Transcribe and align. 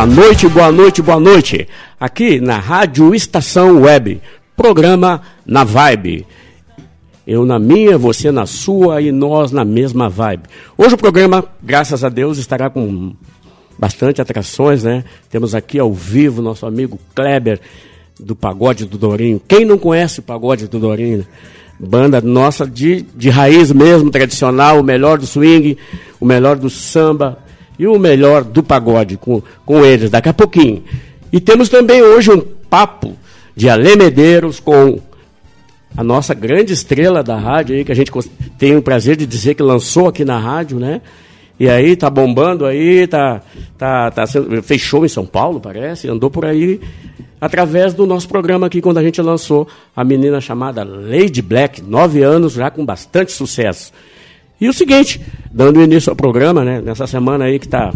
Boa 0.00 0.06
noite, 0.06 0.48
boa 0.48 0.72
noite, 0.72 1.02
boa 1.02 1.20
noite. 1.20 1.68
Aqui 2.00 2.40
na 2.40 2.56
Rádio 2.56 3.14
Estação 3.14 3.82
Web, 3.82 4.18
programa 4.56 5.20
Na 5.44 5.62
Vibe. 5.62 6.26
Eu 7.26 7.44
na 7.44 7.58
minha, 7.58 7.98
você 7.98 8.32
na 8.32 8.46
sua 8.46 9.02
e 9.02 9.12
nós 9.12 9.52
na 9.52 9.62
mesma 9.62 10.08
vibe. 10.08 10.44
Hoje 10.78 10.94
o 10.94 10.96
programa, 10.96 11.44
graças 11.62 12.02
a 12.02 12.08
Deus, 12.08 12.38
estará 12.38 12.70
com 12.70 13.12
bastante 13.78 14.22
atrações, 14.22 14.84
né? 14.84 15.04
Temos 15.28 15.54
aqui 15.54 15.78
ao 15.78 15.92
vivo 15.92 16.40
nosso 16.40 16.64
amigo 16.64 16.98
Kleber 17.14 17.60
do 18.18 18.34
Pagode 18.34 18.86
do 18.86 18.96
Dorinho. 18.96 19.38
Quem 19.46 19.66
não 19.66 19.76
conhece 19.76 20.20
o 20.20 20.22
Pagode 20.22 20.66
do 20.66 20.78
Dorinho? 20.78 21.26
Banda 21.78 22.22
nossa 22.22 22.66
de, 22.66 23.02
de 23.14 23.28
raiz 23.28 23.70
mesmo, 23.70 24.10
tradicional, 24.10 24.80
o 24.80 24.82
melhor 24.82 25.18
do 25.18 25.26
swing, 25.26 25.76
o 26.18 26.24
melhor 26.24 26.56
do 26.56 26.70
samba, 26.70 27.38
e 27.80 27.86
o 27.86 27.98
melhor 27.98 28.44
do 28.44 28.62
pagode 28.62 29.16
com, 29.16 29.42
com 29.64 29.82
eles 29.82 30.10
daqui 30.10 30.28
a 30.28 30.34
pouquinho. 30.34 30.84
E 31.32 31.40
temos 31.40 31.70
também 31.70 32.02
hoje 32.02 32.30
um 32.30 32.42
papo 32.68 33.16
de 33.56 33.70
Alê 33.70 33.96
Medeiros 33.96 34.60
com 34.60 35.00
a 35.96 36.04
nossa 36.04 36.34
grande 36.34 36.74
estrela 36.74 37.22
da 37.22 37.38
rádio 37.38 37.74
aí, 37.74 37.82
que 37.82 37.90
a 37.90 37.96
gente 37.96 38.12
tem 38.58 38.76
o 38.76 38.82
prazer 38.82 39.16
de 39.16 39.24
dizer 39.24 39.54
que 39.54 39.62
lançou 39.62 40.08
aqui 40.08 40.26
na 40.26 40.38
rádio, 40.38 40.78
né? 40.78 41.00
E 41.58 41.70
aí 41.70 41.96
tá 41.96 42.10
bombando 42.10 42.66
aí, 42.66 43.06
tá, 43.06 43.40
tá, 43.78 44.10
tá 44.10 44.26
sendo, 44.26 44.62
fechou 44.62 45.06
em 45.06 45.08
São 45.08 45.24
Paulo, 45.24 45.58
parece, 45.58 46.06
andou 46.06 46.28
por 46.28 46.44
aí 46.44 46.82
através 47.40 47.94
do 47.94 48.06
nosso 48.06 48.28
programa 48.28 48.66
aqui 48.66 48.82
quando 48.82 48.98
a 48.98 49.02
gente 49.02 49.22
lançou 49.22 49.66
a 49.96 50.04
menina 50.04 50.38
chamada 50.38 50.84
Lady 50.84 51.40
Black, 51.40 51.80
nove 51.80 52.22
anos 52.22 52.52
já 52.52 52.70
com 52.70 52.84
bastante 52.84 53.32
sucesso. 53.32 53.90
E 54.60 54.68
o 54.68 54.72
seguinte, 54.72 55.20
dando 55.50 55.80
início 55.80 56.10
ao 56.10 56.16
programa, 56.16 56.64
né, 56.64 56.80
nessa 56.80 57.06
semana 57.06 57.46
aí 57.46 57.58
que 57.58 57.66
está. 57.66 57.92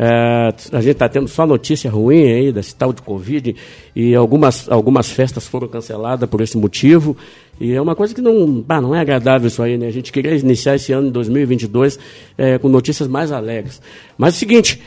É, 0.00 0.54
a 0.72 0.80
gente 0.80 0.92
está 0.92 1.08
tendo 1.08 1.26
só 1.26 1.44
notícia 1.44 1.90
ruim 1.90 2.30
aí 2.30 2.52
desse 2.52 2.72
tal 2.74 2.92
de 2.92 3.02
Covid 3.02 3.56
e 3.96 4.14
algumas, 4.14 4.70
algumas 4.70 5.10
festas 5.10 5.48
foram 5.48 5.66
canceladas 5.66 6.28
por 6.28 6.40
esse 6.40 6.56
motivo. 6.56 7.16
E 7.60 7.72
é 7.72 7.82
uma 7.82 7.96
coisa 7.96 8.14
que 8.14 8.20
não, 8.20 8.60
bah, 8.60 8.80
não 8.80 8.94
é 8.94 9.00
agradável 9.00 9.48
isso 9.48 9.60
aí, 9.60 9.76
né? 9.76 9.88
A 9.88 9.90
gente 9.90 10.12
queria 10.12 10.34
iniciar 10.36 10.76
esse 10.76 10.92
ano 10.92 11.08
de 11.08 11.12
2022 11.12 11.98
é, 12.36 12.58
com 12.58 12.68
notícias 12.68 13.08
mais 13.08 13.32
alegres. 13.32 13.82
Mas 14.16 14.34
é 14.34 14.36
o 14.36 14.38
seguinte, 14.38 14.80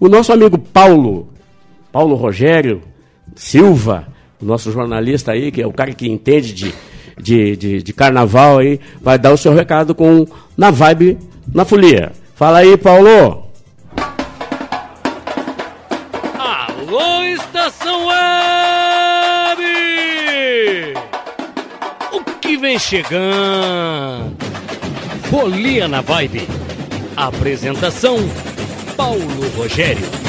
o 0.00 0.08
nosso 0.08 0.32
amigo 0.32 0.58
Paulo, 0.58 1.28
Paulo 1.92 2.16
Rogério 2.16 2.82
Silva, 3.36 4.08
o 4.42 4.44
nosso 4.44 4.72
jornalista 4.72 5.32
aí, 5.32 5.52
que 5.52 5.62
é 5.62 5.66
o 5.66 5.72
cara 5.72 5.92
que 5.92 6.08
entende 6.08 6.52
de 6.52 6.74
de, 7.18 7.56
de, 7.56 7.82
de 7.82 7.92
carnaval 7.92 8.58
aí, 8.58 8.80
vai 9.00 9.18
dar 9.18 9.32
o 9.32 9.36
seu 9.36 9.54
recado 9.54 9.94
com 9.94 10.26
na 10.56 10.70
vibe, 10.70 11.18
na 11.52 11.64
folia. 11.64 12.12
Fala 12.34 12.58
aí, 12.58 12.76
Paulo! 12.76 13.46
Alô, 16.38 17.22
Estação 17.24 18.06
Web! 18.06 19.62
O 22.12 22.22
que 22.40 22.56
vem 22.56 22.78
chegando? 22.78 24.36
Folia 25.30 25.88
na 25.88 26.00
Vibe. 26.00 26.48
Apresentação: 27.16 28.18
Paulo 28.96 29.48
Rogério. 29.56 30.25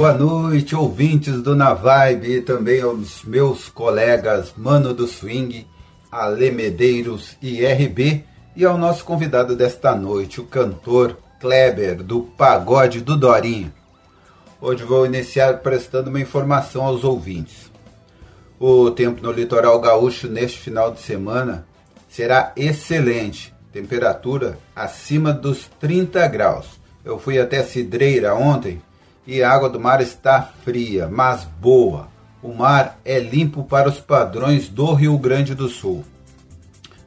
Boa 0.00 0.14
noite, 0.14 0.74
ouvintes 0.74 1.42
do 1.42 1.54
Na 1.54 1.74
Vibe 1.74 2.36
e 2.36 2.40
também 2.40 2.80
aos 2.80 3.22
meus 3.22 3.68
colegas 3.68 4.54
Mano 4.56 4.94
do 4.94 5.06
Swing, 5.06 5.66
Ale 6.10 6.50
Medeiros 6.50 7.36
e 7.42 7.66
RB 7.66 8.24
e 8.56 8.64
ao 8.64 8.78
nosso 8.78 9.04
convidado 9.04 9.54
desta 9.54 9.94
noite, 9.94 10.40
o 10.40 10.46
cantor 10.46 11.18
Kleber 11.38 12.02
do 12.02 12.22
Pagode 12.22 13.02
do 13.02 13.14
Dorinho. 13.14 13.70
Hoje 14.58 14.84
vou 14.84 15.04
iniciar 15.04 15.58
prestando 15.58 16.08
uma 16.08 16.18
informação 16.18 16.86
aos 16.86 17.04
ouvintes. 17.04 17.70
O 18.58 18.90
tempo 18.92 19.22
no 19.22 19.30
litoral 19.30 19.78
gaúcho 19.82 20.28
neste 20.28 20.60
final 20.60 20.92
de 20.92 21.02
semana 21.02 21.66
será 22.08 22.54
excelente, 22.56 23.52
temperatura 23.70 24.58
acima 24.74 25.30
dos 25.30 25.68
30 25.78 26.26
graus. 26.28 26.80
Eu 27.04 27.18
fui 27.18 27.38
até 27.38 27.62
Cidreira 27.62 28.34
ontem 28.34 28.80
e 29.30 29.44
a 29.44 29.52
água 29.52 29.68
do 29.68 29.78
mar 29.78 30.00
está 30.00 30.42
fria, 30.64 31.06
mas 31.08 31.44
boa. 31.44 32.08
O 32.42 32.52
mar 32.52 32.98
é 33.04 33.20
limpo 33.20 33.62
para 33.62 33.88
os 33.88 34.00
padrões 34.00 34.68
do 34.68 34.92
Rio 34.92 35.16
Grande 35.16 35.54
do 35.54 35.68
Sul. 35.68 36.04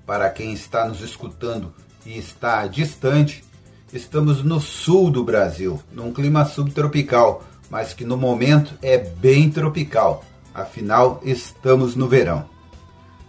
Para 0.06 0.30
quem 0.30 0.54
está 0.54 0.88
nos 0.88 1.02
escutando 1.02 1.74
e 2.06 2.18
está 2.18 2.66
distante, 2.66 3.44
estamos 3.92 4.42
no 4.42 4.62
sul 4.62 5.12
do 5.12 5.22
Brasil, 5.22 5.84
num 5.92 6.14
clima 6.14 6.46
subtropical, 6.46 7.44
mas 7.70 7.94
que 7.94 8.06
no 8.06 8.16
momento 8.16 8.74
é 8.82 8.98
bem 8.98 9.52
tropical. 9.52 10.24
Afinal, 10.56 11.20
estamos 11.26 11.94
no 11.94 12.08
verão. 12.08 12.46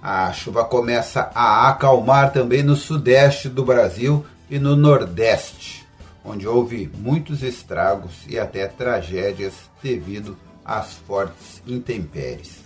A 0.01 0.33
chuva 0.33 0.65
começa 0.65 1.33
a 1.35 1.69
acalmar 1.69 2.33
também 2.33 2.63
no 2.63 2.77
sudeste 2.77 3.49
do 3.49 3.65
Brasil 3.65 4.25
e 4.49 4.57
no 4.57 4.77
nordeste 4.77 5.84
onde 6.25 6.49
houve 6.49 6.91
muitos 6.99 7.43
estragos 7.43 8.25
e 8.27 8.39
até 8.39 8.67
tragédias 8.67 9.53
devido 9.83 10.37
às 10.65 10.95
fortes 10.95 11.63
intempéries. 11.67 12.65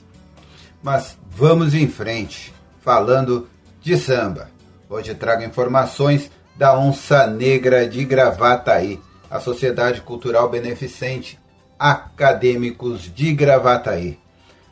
Mas 0.83 1.19
vamos 1.29 1.75
em 1.75 1.89
frente, 1.89 2.55
falando 2.81 3.49
de 3.81 3.97
samba. 3.97 4.49
Hoje 4.89 5.15
trago 5.15 5.43
informações 5.43 6.31
da 6.57 6.79
Onça 6.79 7.27
Negra 7.27 7.89
de 7.89 8.05
Gravataí, 8.05 9.01
a 9.29 9.41
Sociedade 9.41 10.01
Cultural 10.01 10.49
Beneficente 10.49 11.39
Acadêmicos 11.79 13.13
de 13.13 13.33
Gravataí, 13.35 14.19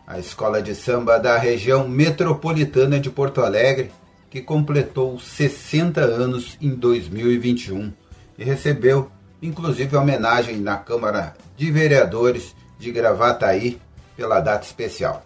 a 0.07 0.19
escola 0.19 0.63
de 0.63 0.75
samba 0.75 1.19
da 1.19 1.37
região 1.37 1.89
metropolitana 1.89 2.99
de 2.99 3.11
Porto 3.11 3.43
Alegre, 3.43 3.91
que 4.31 4.41
completou 4.41 5.19
60 5.19 6.01
anos 6.01 6.57
em 6.61 6.71
2021 6.71 7.93
e 8.39 8.45
recebeu 8.45 9.11
inclusive 9.41 9.97
homenagem 9.97 10.59
na 10.59 10.77
Câmara 10.77 11.35
de 11.57 11.71
Vereadores 11.71 12.55
de 12.79 12.91
Gravataí 12.91 13.81
pela 14.17 14.41
data 14.41 14.65
especial. 14.65 15.23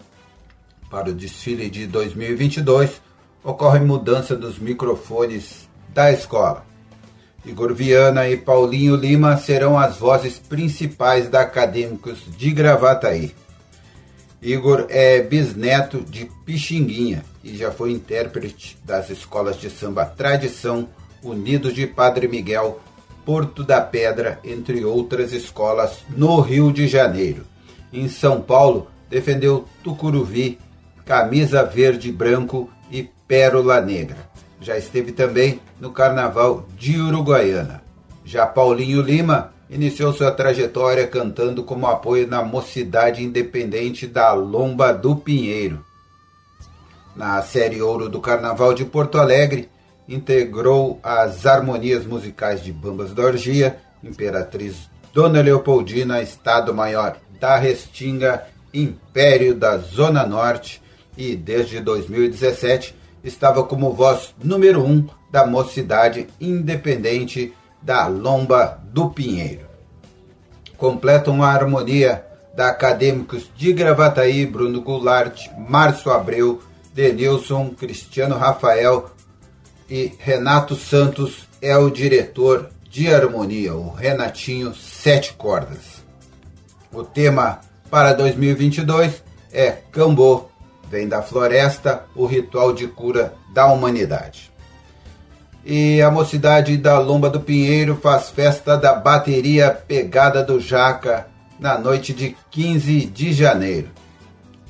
Para 0.91 1.11
o 1.11 1.15
desfile 1.15 1.71
de 1.71 1.87
2022, 1.87 3.01
ocorre 3.45 3.81
mudança 3.81 4.35
dos 4.35 4.59
microfones 4.59 5.69
da 5.89 6.11
escola. 6.13 6.67
Igor 7.45 7.73
Viana 7.73 8.29
e 8.29 8.37
Paulinho 8.37 8.97
Lima 8.97 9.37
serão 9.37 9.79
as 9.79 9.97
vozes 9.97 10.39
principais 10.39 11.29
da 11.29 11.41
Acadêmicos 11.41 12.19
de 12.37 12.51
Gravataí. 12.51 13.35
Igor 14.43 14.87
é 14.89 15.23
bisneto 15.23 16.01
de 16.01 16.29
Pixinguinha 16.45 17.25
e 17.43 17.57
já 17.57 17.71
foi 17.71 17.93
intérprete 17.93 18.77
das 18.85 19.09
escolas 19.11 19.57
de 19.57 19.71
samba 19.71 20.05
Tradição, 20.05 20.89
Unidos 21.23 21.75
de 21.75 21.87
Padre 21.87 22.27
Miguel, 22.27 22.81
Porto 23.31 23.63
da 23.63 23.81
Pedra, 23.81 24.41
entre 24.43 24.85
outras 24.85 25.33
escolas 25.33 26.01
no 26.09 26.41
Rio 26.41 26.73
de 26.73 26.89
Janeiro. 26.89 27.45
Em 27.93 28.09
São 28.09 28.41
Paulo, 28.41 28.89
defendeu 29.09 29.67
Tucuruvi, 29.85 30.59
Camisa 31.07 31.63
Verde 31.63 32.09
e 32.09 32.13
Branco 32.13 32.69
e 32.91 33.09
Pérola 33.29 33.81
Negra. 33.81 34.17
Já 34.61 34.77
esteve 34.77 35.13
também 35.13 35.61
no 35.81 35.93
Carnaval 35.93 36.67
de 36.77 37.01
Uruguaiana. 37.01 37.85
Já 38.25 38.49
Paulinho 38.49 39.01
Lima 39.01 39.53
iniciou 39.71 40.13
sua 40.13 40.33
trajetória 40.33 41.07
cantando 41.07 41.63
como 41.63 41.87
apoio 41.87 42.27
na 42.27 42.43
Mocidade 42.43 43.23
Independente 43.23 44.09
da 44.09 44.33
Lomba 44.33 44.93
do 44.93 45.15
Pinheiro. 45.15 45.85
Na 47.15 47.41
série 47.43 47.81
Ouro 47.81 48.09
do 48.09 48.21
Carnaval 48.21 48.75
de 48.75 48.85
Porto 48.85 49.19
Alegre, 49.19 49.69
integrou 50.11 50.99
as 51.05 51.47
harmonias 51.47 52.05
musicais 52.05 52.63
de 52.63 52.73
Bambas 52.73 53.15
da 53.15 53.23
Orgia, 53.23 53.79
Imperatriz 54.03 54.91
Dona 55.15 55.41
Leopoldina, 55.41 56.21
Estado-Maior 56.21 57.17
da 57.39 57.57
Restinga, 57.57 58.45
Império 58.75 59.55
da 59.55 59.79
Zona 59.79 60.27
Norte 60.27 60.83
e 61.17 61.37
desde 61.37 61.81
2017 61.81 62.95
estava 63.23 63.63
como 63.63 63.93
voz 63.93 64.35
número 64.43 64.85
um 64.85 65.07
da 65.31 65.47
mocidade 65.47 66.27
independente 66.41 67.55
da 67.81 68.07
Lomba 68.09 68.81
do 68.93 69.11
Pinheiro. 69.11 69.67
Completam 70.77 71.43
a 71.43 71.49
harmonia 71.49 72.25
da 72.55 72.69
Acadêmicos 72.69 73.49
de 73.57 73.73
Gravataí, 73.73 74.45
Bruno 74.45 74.81
Goulart, 74.81 75.49
Márcio 75.57 76.11
Abreu, 76.11 76.61
Denilson, 76.93 77.71
Cristiano 77.71 78.37
Rafael 78.37 79.11
e 79.91 80.13
Renato 80.21 80.77
Santos 80.77 81.49
é 81.61 81.77
o 81.77 81.91
diretor 81.91 82.71
de 82.89 83.13
harmonia, 83.13 83.75
o 83.75 83.91
Renatinho 83.91 84.73
Sete 84.73 85.33
Cordas. 85.33 86.05
O 86.93 87.03
tema 87.03 87.61
para 87.91 88.13
2022 88.13 89.23
é 89.53 89.71
Cambô, 89.91 90.49
vem 90.89 91.09
da 91.09 91.23
floresta, 91.23 92.05
o 92.15 92.25
ritual 92.25 92.73
de 92.73 92.87
cura 92.87 93.35
da 93.53 93.67
humanidade. 93.67 94.51
E 95.65 96.01
a 96.01 96.11
mocidade 96.11 96.77
da 96.77 96.99
Lomba 96.99 97.29
do 97.29 97.41
Pinheiro 97.41 97.99
faz 98.01 98.31
festa 98.31 98.77
da 98.77 98.95
bateria 98.95 99.71
Pegada 99.71 100.43
do 100.43 100.61
Jaca 100.61 101.27
na 101.59 101.77
noite 101.77 102.15
de 102.15 102.37
15 102.51 103.07
de 103.07 103.33
janeiro. 103.33 103.89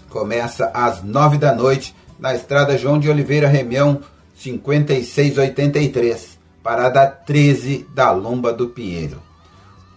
Começa 0.09 0.71
às 0.75 1.03
9 1.03 1.39
da 1.39 1.55
noite 1.55 1.95
na 2.19 2.35
estrada 2.35 2.77
João 2.77 2.99
de 2.99 3.09
Oliveira 3.09 3.47
Remião 3.47 4.01
5683, 4.41 6.39
parada 6.63 7.07
13 7.07 7.87
da 7.95 8.11
Lomba 8.11 8.55
do 8.55 8.71
Pinheiro. 8.71 9.21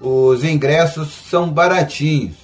Os 0.01 0.43
ingressos 0.43 1.13
são 1.29 1.49
baratinhos, 1.49 2.35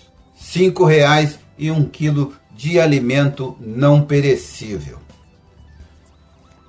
R$ 0.55 0.73
reais 0.87 1.37
e 1.57 1.69
um 1.69 1.83
quilo 1.83 2.33
de 2.51 2.79
alimento 2.79 3.57
não 3.59 4.01
perecível. 4.01 4.97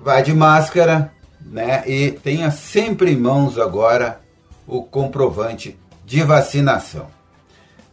Vá 0.01 0.19
de 0.19 0.33
máscara, 0.33 1.13
né? 1.39 1.83
E 1.87 2.11
tenha 2.11 2.51
sempre 2.51 3.11
em 3.11 3.17
mãos 3.17 3.57
agora 3.57 4.19
o 4.67 4.83
comprovante 4.83 5.79
de 6.05 6.21
vacinação. 6.23 7.07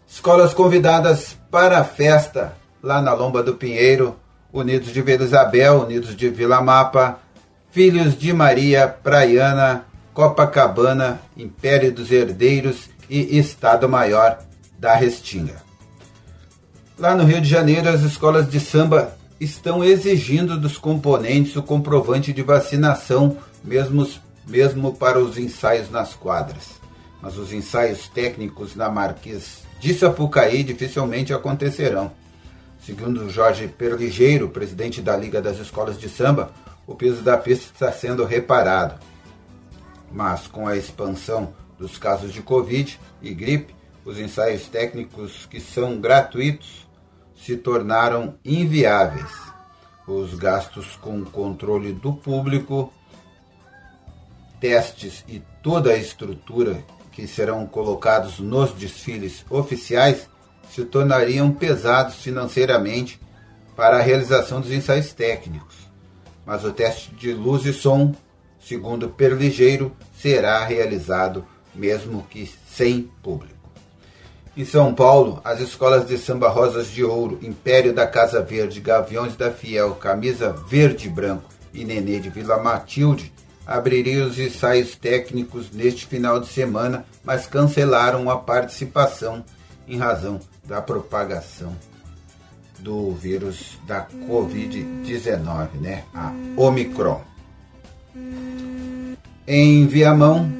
Escolas 0.09 0.53
convidadas 0.53 1.37
para 1.53 1.79
a 1.79 1.85
festa 1.85 2.57
lá 2.83 3.01
na 3.01 3.13
Lomba 3.13 3.45
do 3.45 3.55
Pinheiro, 3.55 4.17
Unidos 4.53 4.93
de 4.93 5.03
Vila 5.03 5.23
Isabel, 5.23 5.83
Unidos 5.83 6.17
de 6.17 6.29
Vila 6.31 6.61
Mapa, 6.61 7.21
Filhos 7.71 8.19
de 8.19 8.33
Maria, 8.33 8.89
Praiana, 8.89 9.85
Copacabana, 10.15 11.21
Império 11.37 11.93
dos 11.93 12.11
Herdeiros 12.11 12.89
e 13.11 13.39
Estado 13.39 13.89
Maior 13.89 14.39
da 14.79 14.95
Restinga. 14.95 15.57
Lá 16.99 17.15
no 17.15 17.25
Rio 17.25 17.41
de 17.41 17.49
Janeiro, 17.49 17.89
as 17.89 18.01
escolas 18.01 18.51
de 18.51 18.59
samba 18.59 19.17
estão 19.39 19.85
exigindo 19.85 20.59
dos 20.59 20.79
componentes 20.79 21.55
o 21.57 21.63
comprovante 21.63 22.33
de 22.33 22.43
vacinação, 22.43 23.37
mesmo, 23.63 24.09
mesmo 24.47 24.95
para 24.95 25.19
os 25.19 25.39
ensaios 25.39 25.91
nas 25.91 26.15
quadras. 26.15 26.81
Mas 27.23 27.37
os 27.37 27.53
ensaios 27.53 28.09
técnicos 28.09 28.75
na 28.75 28.89
Marquês 28.89 29.63
de 29.79 29.95
Sapucaí 29.95 30.65
dificilmente 30.65 31.33
acontecerão. 31.33 32.11
Segundo 32.85 33.29
Jorge 33.29 33.69
Perligeiro, 33.69 34.49
presidente 34.49 35.03
da 35.03 35.17
Liga 35.17 35.43
das 35.43 35.59
Escolas 35.59 35.99
de 35.99 36.09
Samba, 36.09 36.51
o 36.89 36.95
piso 36.95 37.23
da 37.23 37.37
pista 37.37 37.71
está 37.71 37.93
sendo 37.93 38.25
reparado. 38.25 38.99
Mas 40.11 40.47
com 40.47 40.67
a 40.67 40.75
expansão 40.75 41.53
dos 41.79 41.99
casos 41.99 42.33
de 42.33 42.41
Covid 42.41 42.99
e 43.21 43.35
gripe, 43.35 43.77
os 44.07 44.19
ensaios 44.19 44.67
técnicos 44.69 45.45
que 45.45 45.61
são 45.61 46.01
gratuitos 46.01 46.89
se 47.37 47.59
tornaram 47.59 48.37
inviáveis. 48.43 49.31
Os 50.07 50.35
gastos 50.35 50.97
com 50.97 51.23
controle 51.27 51.93
do 51.93 52.15
público, 52.15 52.91
testes 54.59 55.23
e 55.29 55.43
toda 55.63 55.91
a 55.91 55.99
estrutura 55.99 56.83
que 57.13 57.27
serão 57.27 57.67
colocados 57.67 58.39
nos 58.39 58.73
desfiles 58.73 59.45
oficiais 59.51 60.27
se 60.71 60.87
tornariam 60.87 61.53
pesados 61.53 62.15
financeiramente 62.15 63.21
para 63.77 63.99
a 63.99 64.03
realização 64.03 64.63
dos 64.63 64.73
ensaios 64.73 65.13
técnicos. 65.13 65.88
Mas 66.49 66.65
o 66.65 66.73
teste 66.73 67.15
de 67.15 67.35
luz 67.35 67.67
e 67.67 67.75
som, 67.75 68.15
segundo 68.59 69.11
Perligeiro, 69.11 69.95
será 70.19 70.65
realizado 70.65 71.45
mesmo 71.75 72.27
que 72.31 72.51
sem 72.75 73.03
público. 73.23 73.69
Em 74.57 74.65
São 74.65 74.95
Paulo, 74.95 75.43
as 75.45 75.61
escolas 75.61 76.07
de 76.07 76.17
samba 76.17 76.49
Rosas 76.49 76.89
de 76.89 77.05
Ouro, 77.05 77.39
Império 77.43 77.93
da 77.93 78.07
Casa 78.07 78.41
Verde, 78.41 78.81
Gaviões 78.81 79.37
da 79.37 79.51
Fiel, 79.51 79.97
Camisa 79.97 80.51
Verde 80.51 81.09
e 81.09 81.11
Branco 81.11 81.51
e 81.75 81.85
Nenê 81.85 82.19
de 82.19 82.31
Vila 82.31 82.57
Matilde 82.57 83.31
abririam 83.67 84.27
os 84.27 84.39
ensaios 84.39 84.97
técnicos 84.97 85.71
neste 85.71 86.07
final 86.07 86.41
de 86.41 86.47
semana, 86.47 87.05
mas 87.23 87.47
cancelaram 87.47 88.31
a 88.31 88.39
participação 88.39 89.45
em 89.87 89.99
razão 89.99 90.41
da 90.65 90.81
propagação 90.81 91.77
do 92.81 93.13
vírus 93.13 93.79
da 93.87 94.07
Covid-19, 94.07 95.69
né? 95.81 96.05
A 96.15 96.33
Omicron. 96.57 97.21
Em 99.47 99.87
Viamão, 99.87 100.51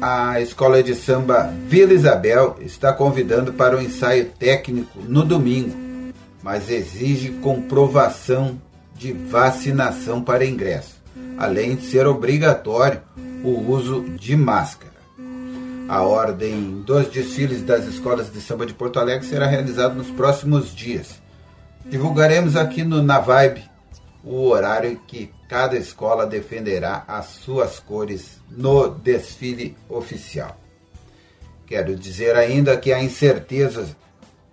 a 0.00 0.40
escola 0.40 0.82
de 0.82 0.94
samba 0.94 1.52
Vila 1.66 1.92
Isabel 1.92 2.56
está 2.60 2.92
convidando 2.92 3.52
para 3.52 3.76
o 3.76 3.82
ensaio 3.82 4.26
técnico 4.38 4.98
no 5.00 5.24
domingo, 5.24 5.76
mas 6.42 6.70
exige 6.70 7.30
comprovação 7.42 8.60
de 8.94 9.12
vacinação 9.12 10.22
para 10.22 10.46
ingresso 10.46 11.00
além 11.40 11.74
de 11.74 11.86
ser 11.86 12.06
obrigatório 12.06 13.00
o 13.42 13.72
uso 13.72 14.02
de 14.18 14.36
máscara. 14.36 14.90
A 15.88 16.02
ordem 16.02 16.82
dos 16.82 17.08
desfiles 17.08 17.62
das 17.62 17.86
escolas 17.86 18.30
de 18.30 18.40
samba 18.42 18.66
de 18.66 18.74
Porto 18.74 19.00
Alegre 19.00 19.26
será 19.26 19.46
realizada 19.46 19.94
nos 19.94 20.10
próximos 20.10 20.74
dias. 20.74 21.19
Divulgaremos 21.84 22.56
aqui 22.56 22.84
no 22.84 23.02
Na 23.02 23.20
Vibe 23.20 23.62
o 24.22 24.48
horário 24.48 25.00
que 25.06 25.30
cada 25.48 25.76
escola 25.76 26.26
defenderá 26.26 27.04
as 27.08 27.26
suas 27.26 27.80
cores 27.80 28.40
no 28.50 28.88
desfile 28.88 29.76
oficial. 29.88 30.56
Quero 31.66 31.96
dizer 31.96 32.36
ainda 32.36 32.76
que 32.76 32.92
há 32.92 33.02
incertezas 33.02 33.96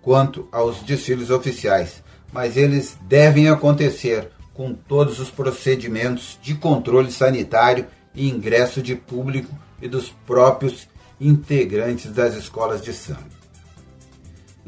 quanto 0.00 0.48
aos 0.50 0.82
desfiles 0.82 1.30
oficiais, 1.30 2.02
mas 2.32 2.56
eles 2.56 2.96
devem 3.02 3.48
acontecer 3.48 4.30
com 4.54 4.72
todos 4.72 5.20
os 5.20 5.30
procedimentos 5.30 6.38
de 6.42 6.54
controle 6.54 7.12
sanitário 7.12 7.86
e 8.14 8.28
ingresso 8.28 8.82
de 8.82 8.96
público 8.96 9.54
e 9.80 9.88
dos 9.88 10.10
próprios 10.26 10.88
integrantes 11.20 12.10
das 12.10 12.34
escolas 12.34 12.82
de 12.82 12.92
samba. 12.92 13.37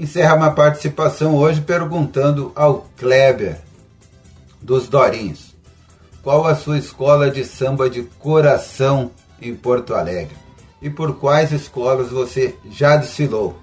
Encerra 0.00 0.34
uma 0.34 0.50
participação 0.50 1.36
hoje 1.36 1.60
perguntando 1.60 2.52
ao 2.56 2.86
Kleber 2.96 3.60
dos 4.58 4.88
Dorinhos 4.88 5.54
qual 6.22 6.46
a 6.46 6.54
sua 6.54 6.78
escola 6.78 7.30
de 7.30 7.44
samba 7.44 7.90
de 7.90 8.04
coração 8.18 9.10
em 9.42 9.54
Porto 9.54 9.94
Alegre 9.94 10.34
e 10.80 10.88
por 10.88 11.16
quais 11.16 11.52
escolas 11.52 12.08
você 12.08 12.56
já 12.70 12.96
desfilou. 12.96 13.58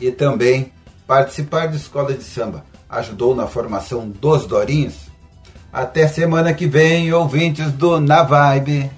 E 0.00 0.10
também 0.10 0.72
participar 1.06 1.68
de 1.68 1.76
escola 1.76 2.12
de 2.12 2.24
samba 2.24 2.64
ajudou 2.88 3.36
na 3.36 3.46
formação 3.46 4.08
dos 4.08 4.46
Dorinhos? 4.46 4.96
Até 5.72 6.08
semana 6.08 6.52
que 6.52 6.66
vem, 6.66 7.12
ouvintes 7.12 7.70
do 7.70 8.00
Na 8.00 8.24
Vibe. 8.24 8.90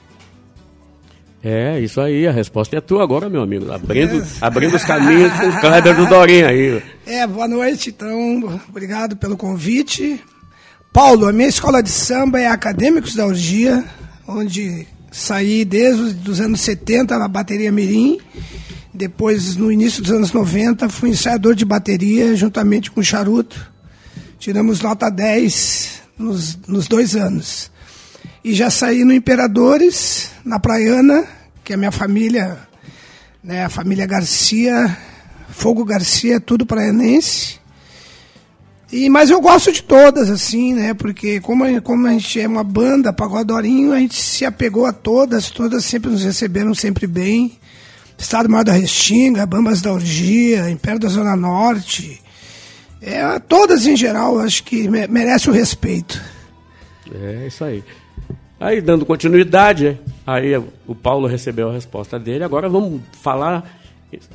É, 1.42 1.78
isso 1.80 2.00
aí, 2.00 2.26
a 2.26 2.32
resposta 2.32 2.76
é 2.76 2.80
tua 2.80 3.02
agora, 3.02 3.28
meu 3.28 3.42
amigo. 3.42 3.70
Abrindo, 3.70 4.20
é. 4.20 4.26
abrindo 4.40 4.74
os 4.74 4.84
caminhos 4.84 5.32
com 5.32 5.48
o 5.48 5.60
Kleber 5.60 5.96
do 5.96 6.06
Dorinho 6.06 6.46
aí. 6.48 6.82
É, 7.06 7.26
boa 7.26 7.46
noite, 7.46 7.90
então, 7.90 8.60
obrigado 8.68 9.16
pelo 9.16 9.36
convite. 9.36 10.20
Paulo, 10.92 11.28
a 11.28 11.32
minha 11.32 11.48
escola 11.48 11.82
de 11.82 11.90
samba 11.90 12.40
é 12.40 12.48
Acadêmicos 12.48 13.14
da 13.14 13.26
Orgia, 13.26 13.84
onde 14.26 14.86
saí 15.12 15.64
desde 15.64 16.30
os 16.30 16.40
anos 16.40 16.60
70 16.60 17.18
na 17.18 17.28
bateria 17.28 17.70
Mirim 17.70 18.18
depois, 18.98 19.54
no 19.54 19.70
início 19.70 20.02
dos 20.02 20.10
anos 20.10 20.32
90, 20.32 20.88
fui 20.88 21.10
ensaiador 21.10 21.54
de 21.54 21.64
bateria 21.64 22.34
juntamente 22.34 22.90
com 22.90 23.00
o 23.00 23.04
Charuto. 23.04 23.70
Tiramos 24.40 24.80
nota 24.80 25.08
10 25.08 26.02
nos, 26.18 26.58
nos 26.66 26.88
dois 26.88 27.14
anos. 27.14 27.70
E 28.44 28.54
já 28.54 28.70
saí 28.70 29.04
no 29.04 29.12
Imperadores, 29.12 30.30
na 30.44 30.58
Praiana, 30.58 31.26
que 31.64 31.72
é 31.72 31.74
a 31.74 31.78
minha 31.78 31.92
família, 31.92 32.58
né, 33.42 33.64
a 33.64 33.68
família 33.68 34.06
Garcia, 34.06 34.96
Fogo 35.50 35.84
Garcia, 35.84 36.40
tudo 36.40 36.64
praianense. 36.64 37.58
E, 38.90 39.10
mas 39.10 39.28
eu 39.28 39.40
gosto 39.40 39.70
de 39.70 39.82
todas, 39.82 40.30
assim, 40.30 40.72
né? 40.72 40.94
Porque 40.94 41.40
como 41.40 41.64
a, 41.64 41.80
como 41.80 42.06
a 42.06 42.12
gente 42.12 42.40
é 42.40 42.48
uma 42.48 42.64
banda, 42.64 43.12
Pagodorinho, 43.12 43.92
a 43.92 43.98
gente 43.98 44.14
se 44.14 44.46
apegou 44.46 44.86
a 44.86 44.92
todas, 44.92 45.50
todas 45.50 45.84
sempre 45.84 46.10
nos 46.10 46.24
receberam 46.24 46.74
sempre 46.74 47.06
bem. 47.06 47.58
Estado 48.16 48.48
Maior 48.48 48.64
da 48.64 48.72
Restinga, 48.72 49.46
Bambas 49.46 49.82
da 49.82 49.92
Orgia, 49.92 50.70
Império 50.70 50.98
da 50.98 51.08
Zona 51.08 51.36
Norte. 51.36 52.20
É, 53.00 53.38
todas 53.40 53.86
em 53.86 53.96
geral, 53.96 54.40
acho 54.40 54.64
que 54.64 54.88
merece 54.88 55.48
o 55.50 55.52
respeito. 55.52 56.20
É 57.14 57.46
isso 57.46 57.64
aí. 57.64 57.84
Aí, 58.60 58.80
dando 58.80 59.06
continuidade, 59.06 59.98
aí 60.26 60.56
o 60.86 60.94
Paulo 60.94 61.28
recebeu 61.28 61.70
a 61.70 61.72
resposta 61.72 62.18
dele. 62.18 62.42
Agora 62.42 62.68
vamos 62.68 63.00
falar 63.22 63.78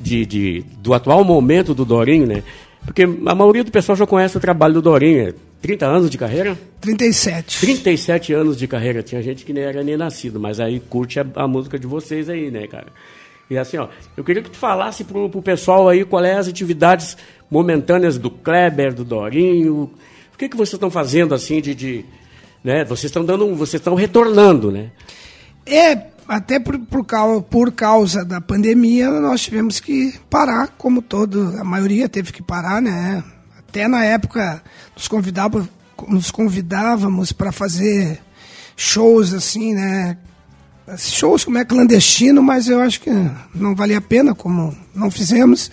de, 0.00 0.24
de, 0.24 0.64
do 0.78 0.94
atual 0.94 1.22
momento 1.24 1.74
do 1.74 1.84
Dorinho, 1.84 2.26
né? 2.26 2.42
Porque 2.84 3.02
a 3.02 3.34
maioria 3.34 3.64
do 3.64 3.70
pessoal 3.70 3.96
já 3.96 4.06
conhece 4.06 4.36
o 4.36 4.40
trabalho 4.40 4.74
do 4.74 4.82
Dorinho. 4.82 5.34
30 5.60 5.86
anos 5.86 6.10
de 6.10 6.18
carreira? 6.18 6.58
37. 6.80 7.60
37 7.60 8.32
anos 8.32 8.56
de 8.56 8.66
carreira. 8.66 9.02
Tinha 9.02 9.22
gente 9.22 9.44
que 9.44 9.52
nem 9.52 9.64
era 9.64 9.82
nem 9.82 9.96
nascido, 9.96 10.38
mas 10.38 10.60
aí 10.60 10.80
curte 10.80 11.18
a, 11.18 11.26
a 11.36 11.48
música 11.48 11.78
de 11.78 11.86
vocês 11.86 12.28
aí, 12.28 12.50
né, 12.50 12.66
cara? 12.66 12.88
E 13.48 13.58
assim, 13.58 13.76
ó, 13.76 13.88
eu 14.16 14.24
queria 14.24 14.42
que 14.42 14.50
tu 14.50 14.56
falasse 14.56 15.04
pro, 15.04 15.28
pro 15.28 15.42
pessoal 15.42 15.88
aí 15.88 16.04
qual 16.04 16.24
é 16.24 16.34
as 16.34 16.48
atividades 16.48 17.16
momentâneas 17.50 18.18
do 18.18 18.30
Kleber, 18.30 18.94
do 18.94 19.04
Dorinho. 19.04 19.90
O 20.32 20.38
que, 20.38 20.48
que 20.48 20.56
vocês 20.56 20.74
estão 20.74 20.90
fazendo 20.90 21.34
assim 21.34 21.60
de, 21.60 21.74
de 21.74 22.04
né? 22.64 22.82
Vocês 22.84 23.04
estão 23.04 23.24
dando, 23.24 23.54
vocês 23.54 23.80
estão 23.80 23.94
retornando, 23.94 24.72
né? 24.72 24.90
É, 25.66 26.06
até 26.26 26.58
por, 26.58 26.78
por, 26.78 27.04
causa, 27.04 27.42
por 27.42 27.72
causa 27.72 28.24
da 28.24 28.40
pandemia, 28.40 29.10
nós 29.20 29.42
tivemos 29.42 29.78
que 29.78 30.18
parar, 30.30 30.68
como 30.78 31.02
todo, 31.02 31.54
a 31.58 31.64
maioria 31.64 32.08
teve 32.08 32.32
que 32.32 32.42
parar, 32.42 32.80
né? 32.80 33.22
Até 33.58 33.86
na 33.86 34.02
época 34.04 34.62
nos, 34.96 35.06
convidava, 35.06 35.68
nos 36.08 36.30
convidávamos 36.30 37.32
para 37.32 37.52
fazer 37.52 38.20
shows 38.76 39.34
assim, 39.34 39.74
né? 39.74 40.16
Shows 40.98 41.44
como 41.44 41.58
é 41.58 41.64
clandestino, 41.64 42.42
mas 42.42 42.68
eu 42.68 42.80
acho 42.80 43.00
que 43.00 43.10
não 43.54 43.74
valia 43.74 43.98
a 43.98 44.02
pena, 44.02 44.34
como 44.34 44.76
não 44.94 45.10
fizemos. 45.10 45.70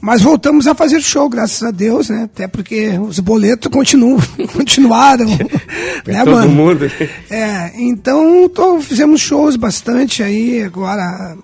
Mas 0.00 0.22
voltamos 0.22 0.68
a 0.68 0.74
fazer 0.74 1.00
show, 1.00 1.28
graças 1.28 1.62
a 1.62 1.72
Deus, 1.72 2.08
né? 2.08 2.22
Até 2.24 2.46
porque 2.46 2.90
os 2.98 3.18
boletos 3.18 3.70
continuam, 3.70 4.20
continuaram. 4.54 5.26
né, 5.26 6.24
todo 6.24 6.30
mano? 6.30 6.50
mundo. 6.50 6.90
É, 7.28 7.72
então 7.76 8.48
tô, 8.48 8.80
fizemos 8.80 9.20
shows 9.20 9.56
bastante 9.56 10.22
aí, 10.22 10.62
agora 10.62 11.36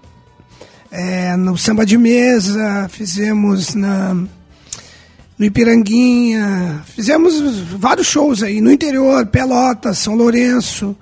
é, 0.91 1.35
no 1.37 1.59
samba 1.59 1.85
de 1.85 1.99
mesa, 1.99 2.89
fizemos 2.89 3.75
na, 3.75 4.15
no 4.15 5.45
Ipiranguinha, 5.45 6.81
fizemos 6.95 7.59
vários 7.77 8.07
shows 8.07 8.41
aí, 8.41 8.61
no 8.61 8.71
interior, 8.71 9.27
Pelotas, 9.27 9.99
São 9.99 10.15
Lourenço, 10.15 10.97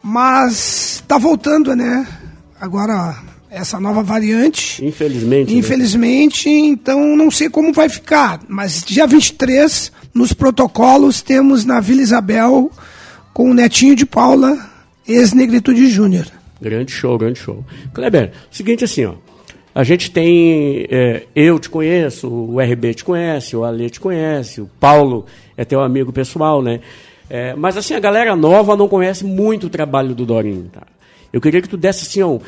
mas 0.00 1.02
tá 1.08 1.18
voltando, 1.18 1.74
né? 1.74 2.06
Agora 2.60 3.16
essa 3.50 3.80
nova 3.80 4.02
variante. 4.02 4.84
Infelizmente. 4.84 5.52
né? 5.52 5.58
Infelizmente, 5.58 6.48
então 6.48 7.16
não 7.16 7.30
sei 7.30 7.48
como 7.48 7.72
vai 7.72 7.88
ficar. 7.88 8.40
Mas 8.48 8.82
dia 8.84 9.06
23, 9.06 9.92
nos 10.14 10.32
protocolos, 10.32 11.22
temos 11.22 11.64
na 11.64 11.80
Vila 11.80 12.02
Isabel 12.02 12.70
com 13.32 13.50
o 13.50 13.54
netinho 13.54 13.94
de 13.94 14.04
Paula, 14.04 14.58
ex-Negritude 15.06 15.88
Júnior. 15.88 16.26
Grande 16.60 16.90
show, 16.90 17.16
grande 17.16 17.38
show. 17.38 17.64
Kleber, 17.94 18.32
seguinte 18.50 18.84
assim, 18.84 19.04
ó. 19.04 19.14
A 19.74 19.84
gente 19.84 20.10
tem. 20.10 20.86
é, 20.90 21.22
eu 21.36 21.58
te 21.58 21.70
conheço, 21.70 22.28
o 22.28 22.60
RB 22.60 22.94
te 22.94 23.04
conhece, 23.04 23.54
o 23.54 23.62
Ale 23.62 23.88
te 23.88 24.00
conhece, 24.00 24.60
o 24.60 24.68
Paulo 24.80 25.24
é 25.56 25.64
teu 25.64 25.80
amigo 25.80 26.12
pessoal, 26.12 26.60
né? 26.60 26.80
É, 27.30 27.54
mas 27.54 27.76
assim, 27.76 27.94
a 27.94 28.00
galera 28.00 28.34
nova 28.34 28.74
não 28.74 28.88
conhece 28.88 29.24
muito 29.24 29.68
o 29.68 29.70
trabalho 29.70 30.14
do 30.14 30.26
Dorinho, 30.26 30.68
tá? 30.72 30.82
Eu 31.32 31.40
queria 31.40 31.62
que 31.62 31.68
tu 31.68 31.76
desse 31.76 32.06
assim, 32.06 32.22
ó, 32.22 32.40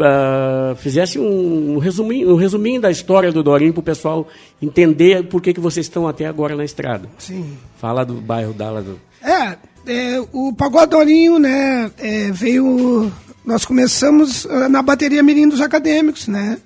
ah, 0.00 0.74
fizesse 0.78 1.18
um, 1.18 1.74
um 1.74 1.78
resuminho, 1.78 2.32
um 2.32 2.36
resuminho 2.36 2.80
da 2.80 2.90
história 2.90 3.30
do 3.32 3.42
Dorinho 3.42 3.72
para 3.72 3.80
o 3.80 3.82
pessoal 3.84 4.26
entender 4.60 5.24
por 5.28 5.40
que, 5.42 5.52
que 5.52 5.60
vocês 5.60 5.86
estão 5.86 6.06
até 6.08 6.26
agora 6.26 6.54
na 6.56 6.64
estrada. 6.64 7.08
Sim. 7.18 7.56
Fala 7.78 8.04
do 8.04 8.14
bairro 8.14 8.52
Dallas. 8.52 8.84
do- 8.84 8.98
É, 9.22 9.56
é, 9.86 10.22
o 10.32 10.52
Pagodorinho, 10.52 11.38
né, 11.38 11.90
é, 11.98 12.30
veio... 12.30 13.10
Nós 13.44 13.64
começamos 13.64 14.46
ah, 14.46 14.68
na 14.68 14.82
bateria 14.82 15.20
Mirim 15.22 15.48
dos 15.48 15.60
Acadêmicos, 15.60 16.28
né? 16.28 16.58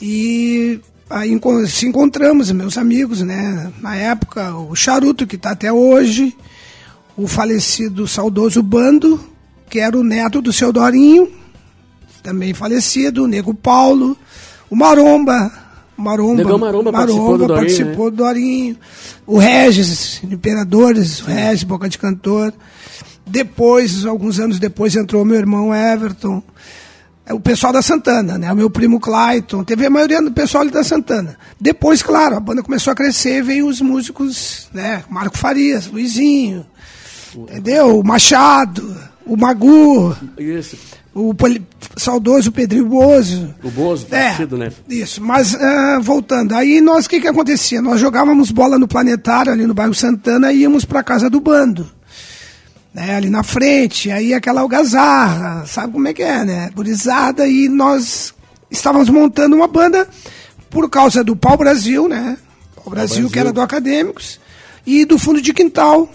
E 0.00 0.80
aí 1.10 1.38
se 1.68 1.86
encontramos, 1.86 2.50
meus 2.52 2.78
amigos, 2.78 3.20
né? 3.22 3.72
Na 3.80 3.96
época, 3.96 4.54
o 4.56 4.74
Charuto, 4.76 5.26
que 5.26 5.36
está 5.36 5.50
até 5.50 5.72
hoje, 5.72 6.36
o 7.16 7.26
falecido 7.26 8.06
saudoso 8.06 8.62
Bando, 8.62 9.20
que 9.68 9.78
era 9.80 9.98
o 9.98 10.04
neto 10.04 10.40
do 10.40 10.52
seu 10.52 10.72
Dorinho, 10.72 11.28
também 12.22 12.54
falecido, 12.54 13.24
o 13.24 13.26
Nego 13.26 13.52
Paulo, 13.52 14.16
o 14.70 14.76
Maromba, 14.76 15.50
Maromba, 15.96 16.42
Negão 16.42 16.58
Maromba 16.58 16.92
participou 16.92 17.38
do 17.38 17.46
Dorinho, 17.46 17.56
participou 17.56 18.10
do 18.10 18.16
Dorinho, 18.16 18.76
o 19.26 19.38
Regis, 19.38 20.22
Imperadores, 20.24 21.20
o 21.20 21.26
Regis, 21.26 21.64
Boca 21.64 21.88
de 21.88 21.98
Cantor. 21.98 22.52
Depois, 23.26 24.04
alguns 24.04 24.40
anos 24.40 24.58
depois, 24.58 24.96
entrou 24.96 25.24
meu 25.24 25.36
irmão 25.36 25.74
Everton, 25.74 26.42
é 27.24 27.32
o 27.32 27.38
pessoal 27.38 27.72
da 27.72 27.80
Santana, 27.80 28.36
né? 28.36 28.52
O 28.52 28.56
meu 28.56 28.68
primo 28.68 28.98
Clayton, 28.98 29.62
teve 29.62 29.86
a 29.86 29.90
maioria 29.90 30.20
do 30.20 30.32
pessoal 30.32 30.68
da 30.68 30.82
Santana. 30.82 31.38
Depois, 31.60 32.02
claro, 32.02 32.36
a 32.36 32.40
banda 32.40 32.62
começou 32.62 32.92
a 32.92 32.96
crescer, 32.96 33.42
veio 33.42 33.68
os 33.68 33.80
músicos, 33.80 34.68
né? 34.74 35.04
Marco 35.08 35.38
Farias, 35.38 35.86
Luizinho, 35.86 36.66
entendeu? 37.34 38.00
O 38.00 38.04
Machado, 38.04 38.96
o 39.26 39.36
Magu, 39.36 40.16
Isso. 40.38 40.76
o 41.14 41.34
saudoso 41.96 42.50
Pedrinho 42.52 42.86
Bozo. 42.86 43.54
O 43.62 43.70
Bozo, 43.70 44.06
É, 44.10 44.36
né? 44.56 44.72
Isso, 44.88 45.22
mas 45.22 45.54
ah, 45.54 45.98
voltando, 46.02 46.54
aí 46.54 46.80
nós, 46.80 47.06
o 47.06 47.08
que 47.08 47.20
que 47.20 47.28
acontecia? 47.28 47.80
Nós 47.82 48.00
jogávamos 48.00 48.50
bola 48.50 48.78
no 48.78 48.88
planetário, 48.88 49.52
ali 49.52 49.66
no 49.66 49.74
bairro 49.74 49.94
Santana, 49.94 50.52
e 50.52 50.60
íamos 50.60 50.84
pra 50.84 51.02
casa 51.02 51.28
do 51.30 51.40
bando. 51.40 51.90
Né, 52.94 53.14
ali 53.14 53.30
na 53.30 53.42
frente, 53.42 54.10
aí 54.10 54.34
aquela 54.34 54.60
algazarra, 54.60 55.64
sabe 55.64 55.94
como 55.94 56.06
é 56.08 56.12
que 56.12 56.22
é, 56.22 56.44
né? 56.44 56.70
Gurizada, 56.74 57.48
e 57.48 57.66
nós 57.66 58.34
estávamos 58.70 59.08
montando 59.08 59.56
uma 59.56 59.66
banda 59.66 60.06
por 60.68 60.90
causa 60.90 61.24
do 61.24 61.34
Pau 61.34 61.56
Brasil, 61.56 62.06
né? 62.06 62.36
Pau 62.76 62.90
Brasil, 62.90 63.14
Brasil. 63.16 63.30
que 63.30 63.38
era 63.38 63.50
do 63.50 63.62
Acadêmicos, 63.62 64.38
e 64.86 65.06
do 65.06 65.18
Fundo 65.18 65.40
de 65.40 65.54
Quintal, 65.54 66.06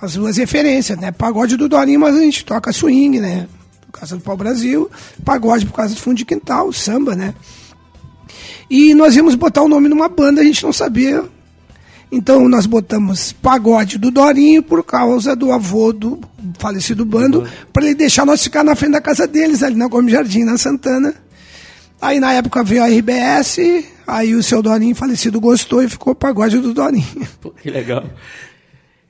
as 0.00 0.14
duas 0.14 0.36
referências, 0.36 0.98
né? 0.98 1.12
Pagode 1.12 1.56
do 1.56 1.68
Dorinho, 1.68 2.00
mas 2.00 2.16
a 2.16 2.20
gente 2.20 2.44
toca 2.44 2.72
swing, 2.72 3.20
né? 3.20 3.46
Por 3.90 4.00
causa 4.00 4.16
do 4.16 4.22
Pau 4.22 4.36
Brasil, 4.36 4.90
pagode 5.24 5.66
por 5.66 5.74
causa 5.74 5.94
do 5.94 6.00
Fundo 6.00 6.16
de 6.16 6.24
Quintal, 6.24 6.72
samba, 6.72 7.14
né? 7.14 7.34
E 8.70 8.94
nós 8.94 9.16
íamos 9.16 9.34
botar 9.34 9.62
o 9.62 9.68
nome 9.68 9.88
numa 9.88 10.08
banda, 10.08 10.40
a 10.40 10.44
gente 10.44 10.62
não 10.62 10.72
sabia. 10.72 11.24
Então 12.12 12.48
nós 12.48 12.66
botamos 12.66 13.32
Pagode 13.32 13.98
do 13.98 14.10
Dorinho 14.10 14.62
por 14.62 14.82
causa 14.84 15.36
do 15.36 15.52
avô 15.52 15.92
do 15.92 16.20
falecido 16.58 17.04
bando, 17.04 17.48
para 17.72 17.84
ele 17.84 17.94
deixar 17.94 18.24
nós 18.24 18.42
ficar 18.42 18.64
na 18.64 18.74
frente 18.74 18.92
da 18.92 19.00
casa 19.00 19.26
deles, 19.26 19.62
ali 19.62 19.76
na 19.76 19.86
Gomes 19.86 20.12
Jardim, 20.12 20.44
na 20.44 20.56
Santana. 20.56 21.14
Aí 22.00 22.18
na 22.18 22.32
época 22.32 22.64
veio 22.64 22.82
a 22.82 22.86
RBS, 22.86 23.58
aí 24.06 24.34
o 24.34 24.42
seu 24.42 24.62
Dorinho 24.62 24.94
falecido 24.94 25.40
gostou 25.40 25.82
e 25.82 25.88
ficou 25.88 26.14
Pagode 26.14 26.58
do 26.58 26.72
Dorinho. 26.72 27.28
Pô, 27.40 27.50
que 27.50 27.70
legal. 27.70 28.04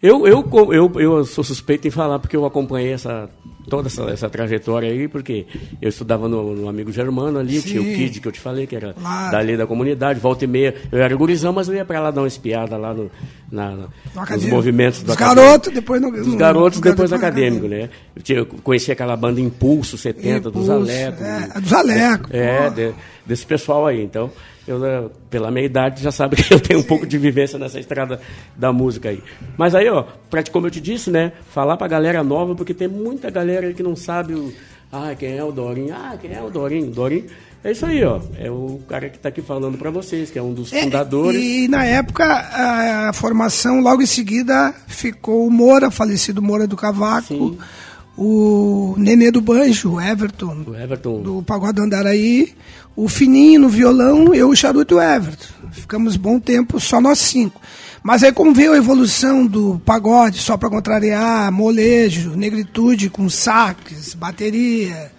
Eu, 0.02 0.26
eu, 0.26 0.44
eu, 0.72 0.92
eu 1.00 1.24
sou 1.24 1.44
suspeito 1.44 1.86
em 1.86 1.90
falar 1.90 2.18
porque 2.18 2.36
eu 2.36 2.46
acompanhei 2.46 2.92
essa, 2.92 3.28
toda 3.68 3.88
essa, 3.88 4.02
essa 4.04 4.28
trajetória 4.30 4.90
aí, 4.90 5.06
porque 5.08 5.46
eu 5.80 5.88
estudava 5.88 6.28
no, 6.28 6.54
no 6.54 6.68
amigo 6.68 6.90
Germano 6.92 7.38
ali, 7.38 7.60
tinha 7.62 7.80
o 7.80 7.84
Sim. 7.84 7.94
Kid 7.94 8.20
que 8.20 8.28
eu 8.28 8.32
te 8.32 8.40
falei, 8.40 8.66
que 8.66 8.74
era 8.76 8.92
Claro. 8.94 9.32
dali 9.32 9.56
da 9.56 9.66
comunidade, 9.66 10.18
volta 10.20 10.44
e 10.44 10.48
meia. 10.48 10.74
Eu 10.90 11.00
era 11.02 11.14
gurizão, 11.14 11.52
mas 11.52 11.68
eu 11.68 11.74
ia 11.74 11.84
pra 11.84 12.00
lá 12.00 12.10
dar 12.10 12.20
uma 12.22 12.28
espiada 12.28 12.76
lá 12.76 12.92
no, 12.94 13.10
na, 13.50 13.70
na- 13.70 13.88
No 14.14 14.36
nos 14.36 14.44
movimentos 14.46 15.02
do 15.02 15.14
garotos, 15.14 15.72
depois 15.72 16.00
no- 16.00 16.10
Dos 16.10 16.26
no- 16.26 16.36
garotos, 16.36 16.80
depois 16.80 17.10
depois 17.10 17.12
acadêmico, 17.12 17.66
né? 17.68 17.88
Eu, 18.16 18.22
tinha- 18.22 18.38
eu 18.38 18.46
conheci 18.46 18.90
aquela 18.92 19.16
banda 19.16 19.40
Impulso 19.40 19.96
70, 19.98 20.50
dos 20.50 20.64
Impulso, 20.64 20.72
Aleco. 20.72 21.22
é, 21.22 21.60
dos 21.60 21.72
Aleco, 21.72 22.28
É, 22.32 22.70
de- 22.70 22.94
desse 23.26 23.46
pessoal 23.46 23.86
aí. 23.86 24.02
Então, 24.02 24.30
eu, 24.68 24.84
eh, 24.84 25.04
pela 25.28 25.50
minha 25.50 25.64
idade, 25.66 26.02
já 26.02 26.10
sabe 26.12 26.36
que 26.42 26.52
eu 26.52 26.60
tenho 26.60 26.80
um 26.80 26.82
pouco 26.82 27.06
de 27.06 27.16
vivência 27.18 27.58
nessa 27.58 27.78
estrada 27.80 28.20
da 28.56 28.72
música 28.72 29.08
aí. 29.08 29.20
Mas 29.56 29.74
aí, 29.74 29.88
ó, 29.88 30.04
pra, 30.28 30.42
como 30.44 30.66
eu 30.66 30.70
te 30.70 30.80
disse, 30.80 31.10
né, 31.10 31.32
falar 31.50 31.76
pra 31.76 31.88
galera 31.88 32.22
nova, 32.22 32.54
porque 32.54 32.72
tem 32.74 32.86
muita 32.88 33.30
galera 33.30 33.49
aí 33.58 33.74
que 33.74 33.82
não 33.82 33.96
sabe 33.96 34.34
o. 34.34 34.52
Ah, 34.92 35.14
quem 35.18 35.36
é 35.36 35.44
o 35.44 35.52
Dorinho? 35.52 35.94
Ah, 35.94 36.16
quem 36.20 36.32
é 36.32 36.42
o 36.42 36.50
Dorinho? 36.50 36.90
Dorinho. 36.90 37.24
É 37.62 37.72
isso 37.72 37.84
aí, 37.84 38.02
ó. 38.02 38.20
É 38.38 38.50
o 38.50 38.80
cara 38.88 39.08
que 39.10 39.18
tá 39.18 39.28
aqui 39.28 39.42
falando 39.42 39.76
pra 39.76 39.90
vocês, 39.90 40.30
que 40.30 40.38
é 40.38 40.42
um 40.42 40.52
dos 40.54 40.72
É, 40.72 40.82
fundadores. 40.82 41.40
E 41.40 41.68
na 41.68 41.84
época, 41.84 42.24
a, 42.24 43.12
formação, 43.12 43.80
logo 43.80 44.00
em 44.02 44.06
seguida, 44.06 44.74
ficou 44.88 45.46
o 45.46 45.50
Moura, 45.50 45.90
falecido 45.90 46.40
Moura 46.40 46.66
do 46.66 46.74
Cavaco, 46.76 47.28
Sim. 47.28 47.58
o 48.16 48.94
Nenê 48.98 49.30
do 49.30 49.40
Banjo, 49.40 49.92
o 49.94 50.00
Everton, 50.00 50.64
O 50.66 50.74
Everton. 50.74 51.20
do 51.22 51.42
Pagode 51.42 51.80
Andaraí, 51.80 52.54
o 52.96 53.08
Fininho 53.08 53.60
no 53.60 53.68
violão, 53.68 54.34
eu, 54.34 54.48
o 54.48 54.56
Charuto 54.56 54.94
e 54.94 54.96
o 54.96 55.00
Everton. 55.02 55.46
Ficamos 55.72 56.16
bom 56.16 56.40
tempo, 56.40 56.80
só 56.80 57.00
nós 57.00 57.18
cinco. 57.18 57.60
Mas 58.02 58.22
aí 58.22 58.32
como 58.32 58.54
veio 58.54 58.72
a 58.72 58.78
evolução 58.78 59.46
do 59.46 59.80
pagode, 59.84 60.38
só 60.38 60.56
para 60.56 60.70
contrariar, 60.70 61.52
molejo, 61.52 62.36
negritude 62.36 63.10
com 63.10 63.28
saques, 63.28 64.14
bateria, 64.14 65.12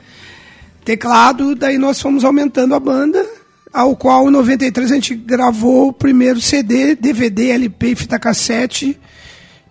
teclado, 0.84 1.56
daí 1.56 1.78
nós 1.78 2.02
fomos 2.02 2.24
aumentando 2.24 2.74
a 2.74 2.80
banda, 2.80 3.24
ao 3.72 3.96
qual 3.96 4.28
em 4.28 4.32
93 4.32 4.92
a 4.92 4.96
gente 4.96 5.14
gravou 5.16 5.90
o 5.90 5.94
primeiro 5.94 6.42
CD, 6.42 6.96
DVD, 6.96 7.52
LP 7.52 7.96
fita 7.96 8.18
cassete 8.18 9.00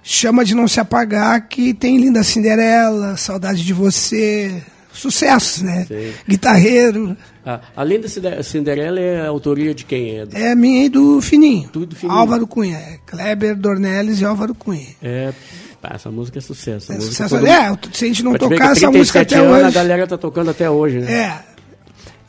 Chama 0.03 0.45
de 0.47 0.55
Não 0.55 0.67
Se 0.67 0.81
Apagar, 0.81 1.47
que 1.47 1.75
tem 1.75 1.99
Linda 1.99 2.25
Cinderela, 2.25 3.19
Saudade 3.19 3.63
de 3.63 3.75
Você, 3.75 4.63
sucessos, 4.93 5.63
né? 5.63 5.85
Sim. 5.87 6.13
Guitarreiro. 6.29 7.17
Ah, 7.45 7.61
além 7.77 8.01
da 8.01 8.09
Cinde- 8.09 8.43
Cinderela, 8.43 9.01
é 9.01 9.23
a 9.23 9.29
autoria 9.29 9.75
de 9.75 9.85
quem 9.85 10.19
é? 10.19 10.27
É 10.33 10.55
minha 10.55 10.85
e 10.85 10.89
do 10.89 11.21
Fininho. 11.21 11.69
Tudo 11.73 11.97
Fininho. 11.97 12.19
Álvaro 12.19 12.47
Cunha. 12.47 12.77
É 12.77 12.99
Kleber 13.07 13.57
Dornelles 13.57 14.21
e 14.21 14.25
Álvaro 14.25 14.55
Cunha. 14.55 14.87
É, 15.03 15.33
pá, 15.81 15.93
essa 15.95 16.11
música 16.11 16.39
é 16.39 16.43
sucesso. 16.43 16.93
É, 16.93 16.97
música 16.97 17.13
sucesso. 17.29 17.37
todo- 17.37 17.47
é, 17.47 17.79
se 17.93 18.05
a 18.05 18.09
gente 18.09 18.23
não 18.23 18.35
tocar 18.35 18.73
essa 18.73 18.91
música 18.91 19.21
37 19.25 19.35
até 19.35 19.37
anos, 19.39 19.57
hoje. 19.59 19.67
A 19.67 19.71
galera 19.71 20.07
tá 20.07 20.19
tocando 20.19 20.51
até 20.51 20.69
hoje, 20.71 20.99
né? 20.99 21.13
É. 21.13 21.39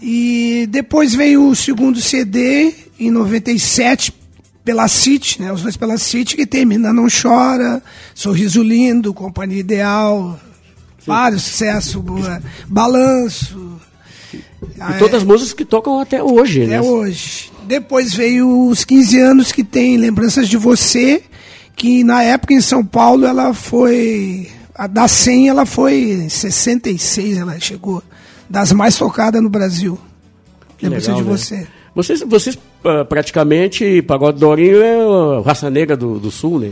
E 0.01 0.65
depois 0.69 1.13
veio 1.13 1.47
o 1.47 1.55
segundo 1.55 1.99
CD, 2.01 2.73
em 2.99 3.11
97, 3.11 4.13
pela 4.63 4.87
City, 4.87 5.41
né? 5.41 5.51
Os 5.51 5.61
dois 5.61 5.77
pela 5.77 5.97
City, 5.97 6.35
que 6.35 6.45
tem 6.45 6.65
Mina 6.65 6.91
Não 6.93 7.07
Chora, 7.09 7.83
Sorriso 8.15 8.63
Lindo, 8.63 9.13
Companhia 9.13 9.59
Ideal, 9.59 10.39
vários 11.05 11.43
sucessos, 11.43 11.95
boa, 11.95 12.41
Balanço. 12.67 13.79
E 14.33 14.99
todas 14.99 15.15
as 15.15 15.23
músicas 15.23 15.53
que 15.53 15.65
tocam 15.65 15.99
até 15.99 16.23
hoje, 16.23 16.65
né? 16.65 16.77
Até 16.77 16.87
hoje. 16.87 17.51
Depois 17.63 18.13
veio 18.13 18.67
os 18.67 18.83
15 18.83 19.19
anos 19.19 19.51
que 19.51 19.63
tem 19.63 19.97
Lembranças 19.97 20.47
de 20.47 20.57
Você, 20.57 21.23
que 21.75 22.03
na 22.03 22.23
época 22.23 22.53
em 22.53 22.61
São 22.61 22.85
Paulo 22.85 23.25
ela 23.25 23.53
foi. 23.53 24.49
A 24.73 24.87
da 24.87 25.07
100 25.07 25.49
ela 25.49 25.65
foi 25.65 25.95
em 26.11 26.29
66, 26.29 27.37
ela 27.37 27.59
chegou. 27.59 28.03
Das 28.49 28.71
mais 28.71 28.97
tocadas 28.97 29.41
no 29.41 29.49
Brasil. 29.49 29.99
Que 30.77 30.85
Lembranças 30.85 31.15
legal, 31.15 31.23
de 31.23 31.29
né? 31.29 31.37
Você. 31.37 31.67
Vocês, 31.93 32.21
vocês 32.21 32.57
ah, 32.83 33.05
praticamente, 33.05 34.01
Pagode 34.01 34.39
Dorinho 34.39 34.81
é 34.81 35.39
a 35.39 35.41
raça 35.41 35.69
negra 35.69 35.95
do, 35.95 36.19
do 36.19 36.31
sul, 36.31 36.59
né? 36.59 36.71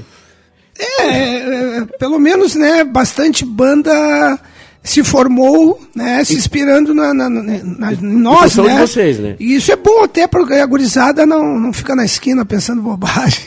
É, 0.79 1.03
é, 1.03 1.55
é, 1.55 1.58
pelo 1.85 2.19
menos, 2.19 2.55
né, 2.55 2.83
bastante 2.83 3.43
banda 3.45 4.39
se 4.81 5.03
formou, 5.03 5.79
né, 5.95 6.23
se 6.23 6.35
inspirando 6.35 6.93
na, 6.93 7.13
na, 7.13 7.29
na- 7.29 7.41
na- 7.63 7.91
nós, 8.01 8.53
de 8.53 8.61
né? 8.61 8.79
vocês, 8.79 9.19
né? 9.19 9.35
E 9.39 9.55
isso 9.55 9.71
é 9.71 9.75
bom 9.75 10.03
até 10.03 10.25
porque 10.27 10.53
a 10.53 10.65
gurizada 10.65 11.25
não, 11.25 11.59
não 11.59 11.73
fica 11.73 11.95
na 11.95 12.05
esquina 12.05 12.45
pensando 12.45 12.81
bobagem. 12.81 13.45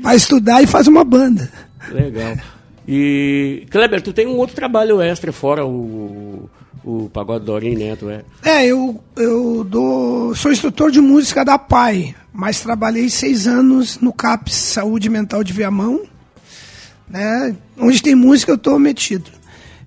Vai 0.00 0.16
estudar 0.16 0.62
e 0.62 0.66
faz 0.66 0.86
uma 0.88 1.04
banda. 1.04 1.50
Legal. 1.92 2.36
E, 2.88 3.66
Kleber, 3.70 4.00
tu 4.00 4.12
tem 4.12 4.26
um 4.26 4.36
outro 4.36 4.56
trabalho 4.56 5.00
extra 5.00 5.32
fora 5.32 5.64
o, 5.66 6.48
o 6.84 7.10
Pagode 7.12 7.44
Dorinho, 7.44 7.78
né? 7.78 7.96
Tu 7.96 8.08
é? 8.10 8.22
É, 8.44 8.66
eu, 8.66 9.00
eu 9.16 9.62
dou, 9.64 10.34
sou 10.34 10.50
instrutor 10.52 10.90
de 10.90 11.00
música 11.00 11.44
da 11.44 11.58
PAI, 11.58 12.14
mas 12.32 12.60
trabalhei 12.60 13.08
seis 13.10 13.46
anos 13.46 13.98
no 14.00 14.12
CAPS 14.12 14.54
Saúde 14.54 15.08
Mental 15.10 15.44
de 15.44 15.52
Viamão, 15.52 16.00
né? 17.08 17.54
Onde 17.78 18.02
tem 18.02 18.14
música 18.14 18.52
eu 18.52 18.56
estou 18.56 18.78
metido. 18.78 19.30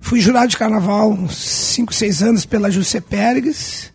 Fui 0.01 0.19
jurado 0.21 0.47
de 0.47 0.57
carnaval 0.57 1.11
uns 1.11 1.35
cinco, 1.35 1.93
seis 1.93 2.21
anos 2.23 2.45
pela 2.45 2.71
José 2.71 3.01
Pérez, 3.01 3.91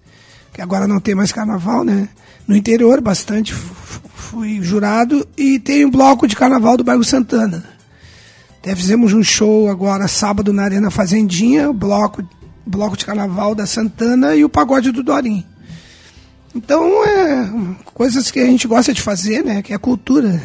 que 0.53 0.61
agora 0.61 0.87
não 0.87 1.01
tem 1.01 1.15
mais 1.15 1.33
carnaval, 1.33 1.83
né? 1.85 2.09
No 2.47 2.55
interior, 2.55 3.01
bastante, 3.01 3.55
fu- 3.55 4.03
fui 4.15 4.63
jurado, 4.63 5.27
e 5.37 5.59
tem 5.59 5.85
um 5.85 5.91
bloco 5.91 6.27
de 6.27 6.37
carnaval 6.37 6.77
do 6.77 6.85
bairro 6.85 7.03
Santana. 7.03 7.65
Até 8.61 8.77
fizemos 8.77 9.13
um 9.15 9.23
show 9.23 9.69
agora 9.71 10.07
sábado 10.09 10.53
na 10.53 10.63
Arena 10.65 10.91
Fazendinha, 10.91 11.71
o 11.71 11.75
bloco, 11.75 12.23
bloco 12.67 12.97
de 12.97 13.07
carnaval 13.07 13.55
da 13.55 13.67
Santana 13.67 14.35
e 14.37 14.45
o 14.45 14.49
pagode 14.49 14.91
do 14.93 15.03
Dorim. 15.03 15.45
Então, 16.55 17.05
é 17.05 17.51
coisas 17.87 18.31
que 18.31 18.39
a 18.41 18.47
gente 18.47 18.69
gosta 18.69 18.93
de 18.93 19.03
fazer, 19.03 19.43
né? 19.43 19.61
Que 19.63 19.73
é 19.75 19.79
cultura. 19.79 20.41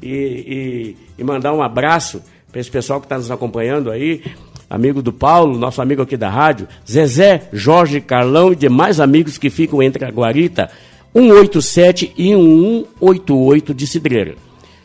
e, 0.00 0.08
e, 0.08 0.96
e 1.18 1.24
mandar 1.24 1.52
um 1.52 1.62
abraço 1.62 2.22
para 2.52 2.60
esse 2.60 2.70
pessoal 2.70 3.00
que 3.00 3.06
está 3.06 3.16
nos 3.16 3.30
acompanhando 3.30 3.90
aí, 3.90 4.22
amigo 4.68 5.00
do 5.00 5.10
Paulo, 5.10 5.58
nosso 5.58 5.80
amigo 5.80 6.02
aqui 6.02 6.18
da 6.18 6.28
rádio, 6.28 6.68
Zezé, 6.88 7.48
Jorge, 7.50 7.98
Carlão 7.98 8.52
e 8.52 8.56
demais 8.56 9.00
amigos 9.00 9.38
que 9.38 9.48
ficam 9.48 9.82
entre 9.82 10.04
a 10.04 10.10
Guarita 10.10 10.70
187 11.14 12.12
e 12.16 12.34
1188 12.34 13.74
de 13.74 13.86
Cidreira. 13.86 14.34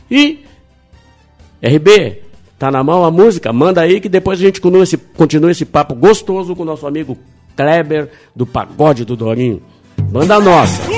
E 0.10 0.46
RB, 1.62 2.22
tá 2.58 2.72
na 2.72 2.82
mão 2.82 3.04
a 3.04 3.12
música? 3.12 3.52
Manda 3.52 3.82
aí 3.82 4.00
que 4.00 4.08
depois 4.08 4.40
a 4.40 4.44
gente 4.44 4.62
continua 4.62 4.84
esse, 4.84 4.98
continua 4.98 5.52
esse 5.52 5.66
papo 5.66 5.94
gostoso 5.94 6.56
com 6.56 6.64
o 6.64 6.66
nosso 6.66 6.88
amigo 6.88 7.18
Kleber 7.56 8.10
do 8.34 8.46
Pagode 8.46 9.04
do 9.04 9.16
Dorinho. 9.16 9.62
Banda 10.10 10.40
nossa. 10.40 10.97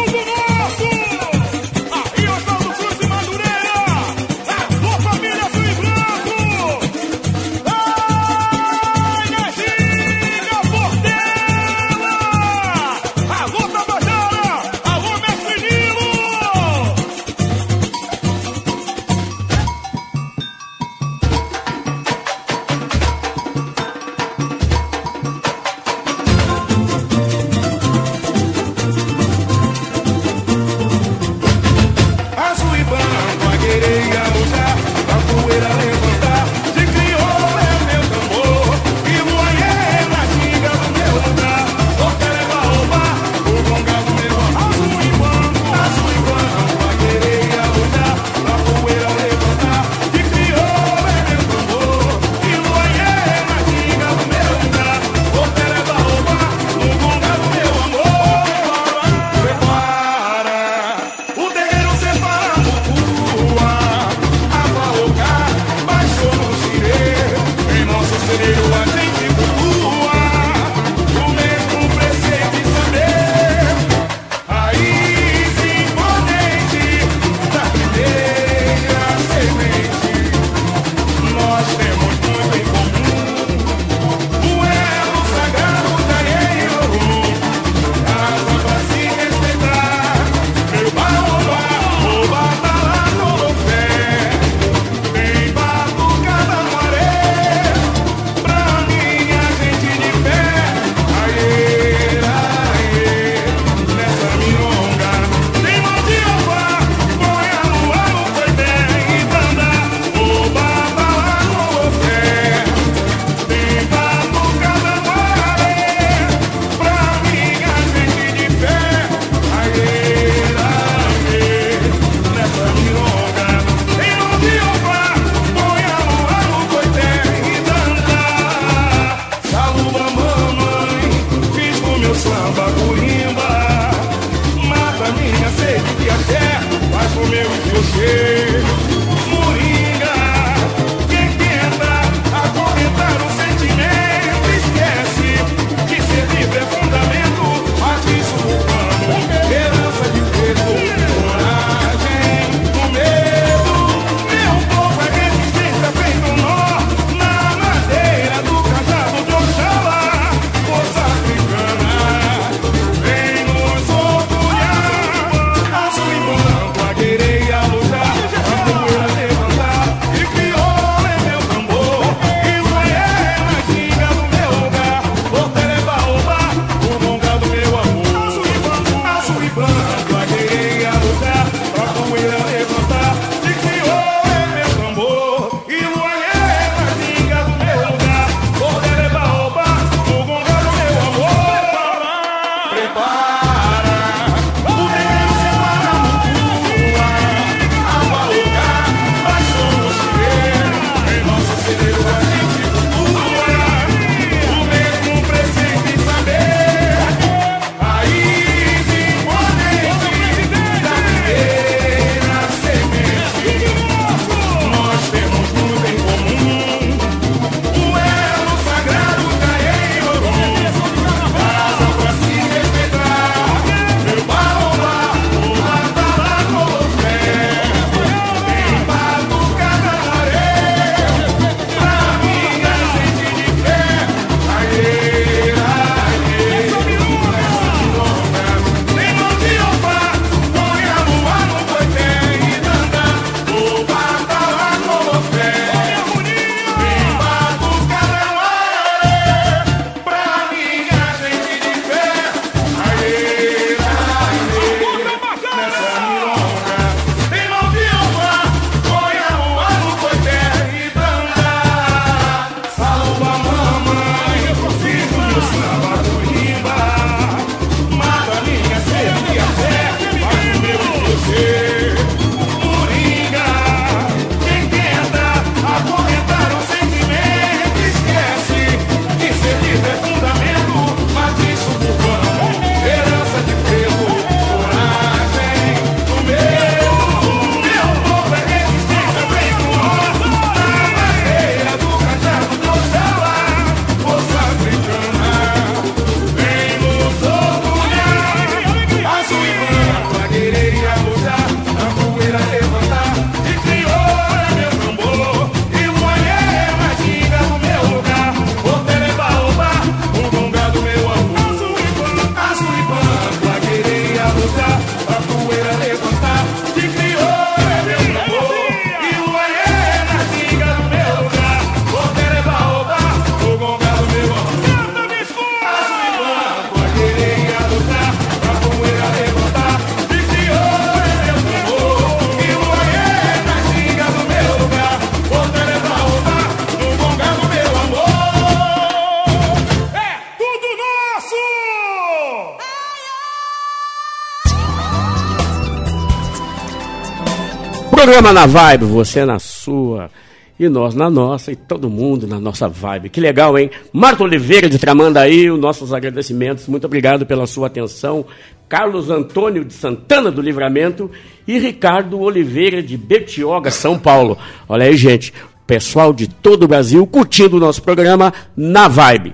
Programa 348.19 348.41
na 348.41 348.45
vibe, 348.45 348.83
você 348.83 349.23
na 349.23 349.39
sua 349.39 350.11
e 350.59 350.67
nós 350.67 350.93
na 350.93 351.09
nossa 351.09 351.53
e 351.53 351.55
todo 351.55 351.89
mundo 351.89 352.27
na 352.27 352.37
nossa 352.37 352.67
vibe. 352.67 353.07
Que 353.07 353.21
legal, 353.21 353.57
hein? 353.57 353.71
Marco 353.93 354.25
Oliveira 354.25 354.67
de 354.69 354.77
Tramandaí, 354.77 355.49
os 355.49 355.57
nossos 355.57 355.93
agradecimentos. 355.93 356.67
Muito 356.67 356.83
obrigado 356.83 357.25
pela 357.25 357.47
sua 357.47 357.67
atenção. 357.67 358.25
Carlos 358.67 359.09
Antônio 359.09 359.63
de 359.63 359.73
Santana 359.73 360.29
do 360.29 360.41
Livramento 360.41 361.09
e 361.47 361.57
Ricardo 361.59 362.19
Oliveira 362.19 362.83
de 362.83 362.97
Bertioga, 362.97 363.71
São 363.71 363.97
Paulo. 363.97 364.37
Olha 364.67 364.87
aí, 364.87 364.97
gente. 364.97 365.33
Pessoal 365.65 366.11
de 366.11 366.27
todo 366.27 366.63
o 366.63 366.67
Brasil 366.67 367.07
curtindo 367.07 367.55
o 367.55 367.61
nosso 367.61 367.81
programa 367.81 368.33
na 368.53 368.89
vibe. 368.89 369.33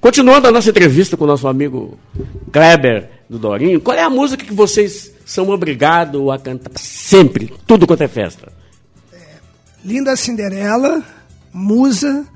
Continuando 0.00 0.48
a 0.48 0.50
nossa 0.50 0.70
entrevista 0.70 1.18
com 1.18 1.24
o 1.24 1.26
nosso 1.26 1.46
amigo 1.46 1.98
Kleber 2.50 3.10
do 3.28 3.38
Dorinho, 3.38 3.78
qual 3.78 3.94
é 3.94 4.02
a 4.02 4.08
música 4.08 4.42
que 4.42 4.54
vocês 4.54 5.19
são 5.30 5.48
obrigados 5.48 6.28
a 6.28 6.38
cantar 6.40 6.72
sempre, 6.74 7.52
tudo 7.64 7.86
quanto 7.86 8.02
é 8.02 8.08
festa? 8.08 8.52
Linda 9.84 10.16
Cinderela, 10.16 11.04
Musa, 11.52 12.26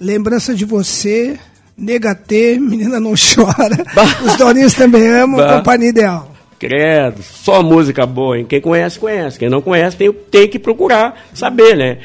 Lembrança 0.00 0.52
de 0.52 0.64
Você, 0.64 1.38
Negatê, 1.78 2.58
Menina 2.58 2.98
Não 2.98 3.14
Chora. 3.14 3.84
Os 4.26 4.34
Dorinhos 4.34 4.74
também 4.74 5.06
amam, 5.06 5.36
Bah. 5.36 5.58
Companhia 5.58 5.90
Ideal. 5.90 6.34
Credo, 6.58 7.22
só 7.22 7.62
música 7.62 8.04
boa, 8.04 8.36
hein? 8.36 8.44
Quem 8.44 8.60
conhece, 8.60 8.98
conhece. 8.98 9.38
Quem 9.38 9.48
não 9.48 9.62
conhece, 9.62 9.96
tem, 9.96 10.12
tem 10.12 10.48
que 10.48 10.58
procurar 10.58 11.28
saber, 11.32 11.76
né? 11.76 11.98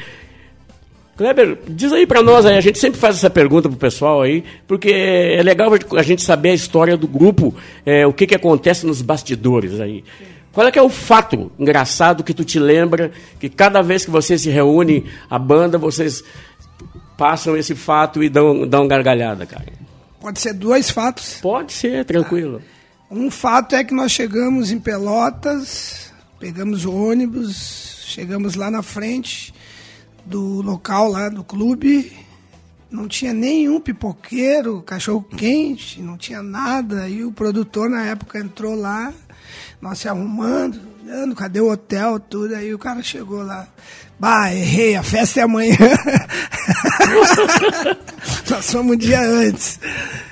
Kleber, 1.16 1.58
diz 1.66 1.92
aí 1.92 2.06
pra 2.06 2.22
nós 2.22 2.46
aí, 2.46 2.56
a 2.56 2.60
gente 2.60 2.78
sempre 2.78 3.00
faz 3.00 3.16
essa 3.16 3.30
pergunta 3.30 3.68
pro 3.68 3.76
pessoal 3.76 4.22
aí, 4.22 4.44
porque 4.68 4.92
é 4.92 5.42
legal 5.42 5.72
a 5.96 6.02
gente 6.02 6.22
saber 6.22 6.50
a 6.50 6.54
história 6.54 6.96
do 6.96 7.08
grupo, 7.08 7.52
é, 7.84 8.06
o 8.06 8.12
que 8.12 8.28
que 8.28 8.34
acontece 8.34 8.86
nos 8.86 9.02
bastidores 9.02 9.80
aí. 9.80 10.04
Qual 10.56 10.66
é 10.66 10.72
que 10.72 10.78
é 10.78 10.82
o 10.82 10.88
fato 10.88 11.52
engraçado 11.58 12.24
que 12.24 12.32
tu 12.32 12.42
te 12.42 12.58
lembra, 12.58 13.12
que 13.38 13.46
cada 13.46 13.82
vez 13.82 14.06
que 14.06 14.10
você 14.10 14.38
se 14.38 14.48
reúne, 14.48 15.04
a 15.28 15.38
banda, 15.38 15.76
vocês 15.76 16.24
passam 17.14 17.54
esse 17.54 17.74
fato 17.74 18.22
e 18.24 18.30
dão, 18.30 18.66
dão 18.66 18.88
gargalhada, 18.88 19.44
cara? 19.44 19.66
Pode 20.18 20.40
ser 20.40 20.54
dois 20.54 20.88
fatos. 20.88 21.40
Pode 21.42 21.74
ser, 21.74 22.06
tranquilo. 22.06 22.62
Um 23.10 23.30
fato 23.30 23.76
é 23.76 23.84
que 23.84 23.92
nós 23.92 24.10
chegamos 24.10 24.70
em 24.70 24.80
Pelotas, 24.80 26.10
pegamos 26.40 26.86
o 26.86 26.94
ônibus, 26.94 28.06
chegamos 28.06 28.54
lá 28.54 28.70
na 28.70 28.82
frente 28.82 29.52
do 30.24 30.62
local 30.62 31.10
lá 31.10 31.28
do 31.28 31.44
clube, 31.44 32.10
não 32.90 33.06
tinha 33.06 33.34
nenhum 33.34 33.78
pipoqueiro, 33.78 34.80
cachorro 34.80 35.22
quente, 35.36 36.00
não 36.00 36.16
tinha 36.16 36.42
nada. 36.42 37.10
E 37.10 37.22
o 37.24 37.30
produtor 37.30 37.90
na 37.90 38.06
época 38.06 38.38
entrou 38.38 38.74
lá, 38.74 39.12
nós 39.80 39.98
se 39.98 40.08
arrumando, 40.08 40.80
olhando, 41.04 41.34
cadê 41.34 41.60
o 41.60 41.70
hotel, 41.70 42.18
tudo. 42.18 42.54
Aí 42.54 42.72
o 42.74 42.78
cara 42.78 43.02
chegou 43.02 43.42
lá. 43.42 43.66
Bah, 44.18 44.50
errei, 44.52 44.96
a 44.96 45.02
festa 45.02 45.40
é 45.40 45.42
amanhã. 45.42 45.76
nós 48.50 48.70
fomos 48.70 48.94
um 48.94 48.98
dia 48.98 49.20
antes. 49.20 49.78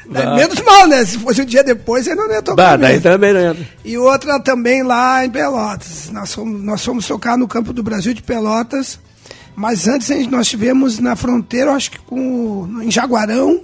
Bah. 0.07 0.35
Menos 0.37 0.61
mal, 0.61 0.87
né? 0.87 1.05
Se 1.05 1.19
fosse 1.19 1.43
um 1.43 1.45
dia 1.45 1.63
depois, 1.65 2.07
ele 2.07 2.17
não 2.17 2.31
ia 2.31 2.43
tocar. 2.43 2.57
Bah, 2.57 2.77
daí 2.77 3.01
também 3.01 3.33
não 3.33 3.41
entra. 3.51 3.67
E 3.85 3.97
outra 3.99 4.41
também 4.41 4.83
lá 4.83 5.25
em 5.25 5.31
Pelotas. 5.31 6.11
Nós 6.11 6.33
fomos, 6.35 6.63
nós 6.63 6.85
fomos 6.85 7.07
tocar 7.07 7.37
no 7.37 7.49
Campo 7.49 7.73
do 7.73 7.83
Brasil 7.83 8.15
de 8.15 8.23
Pelotas. 8.23 8.99
Mas 9.57 9.87
antes 9.87 10.09
gente- 10.09 10.31
nós 10.31 10.47
estivemos 10.47 10.99
na 10.99 11.15
fronteira, 11.15 11.73
acho 11.73 11.93
que 11.93 11.99
com, 12.01 12.81
em 12.83 12.91
Jaguarão. 12.91 13.61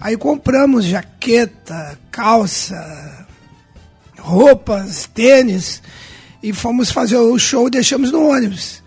Aí 0.00 0.16
compramos 0.16 0.84
jaqueta, 0.84 1.96
calça, 2.10 3.21
roupas, 4.22 5.08
tênis. 5.14 5.82
E 6.42 6.52
fomos 6.52 6.90
fazer 6.90 7.16
o 7.16 7.38
show 7.38 7.68
e 7.68 7.70
deixamos 7.70 8.10
no 8.10 8.28
ônibus. 8.28 8.82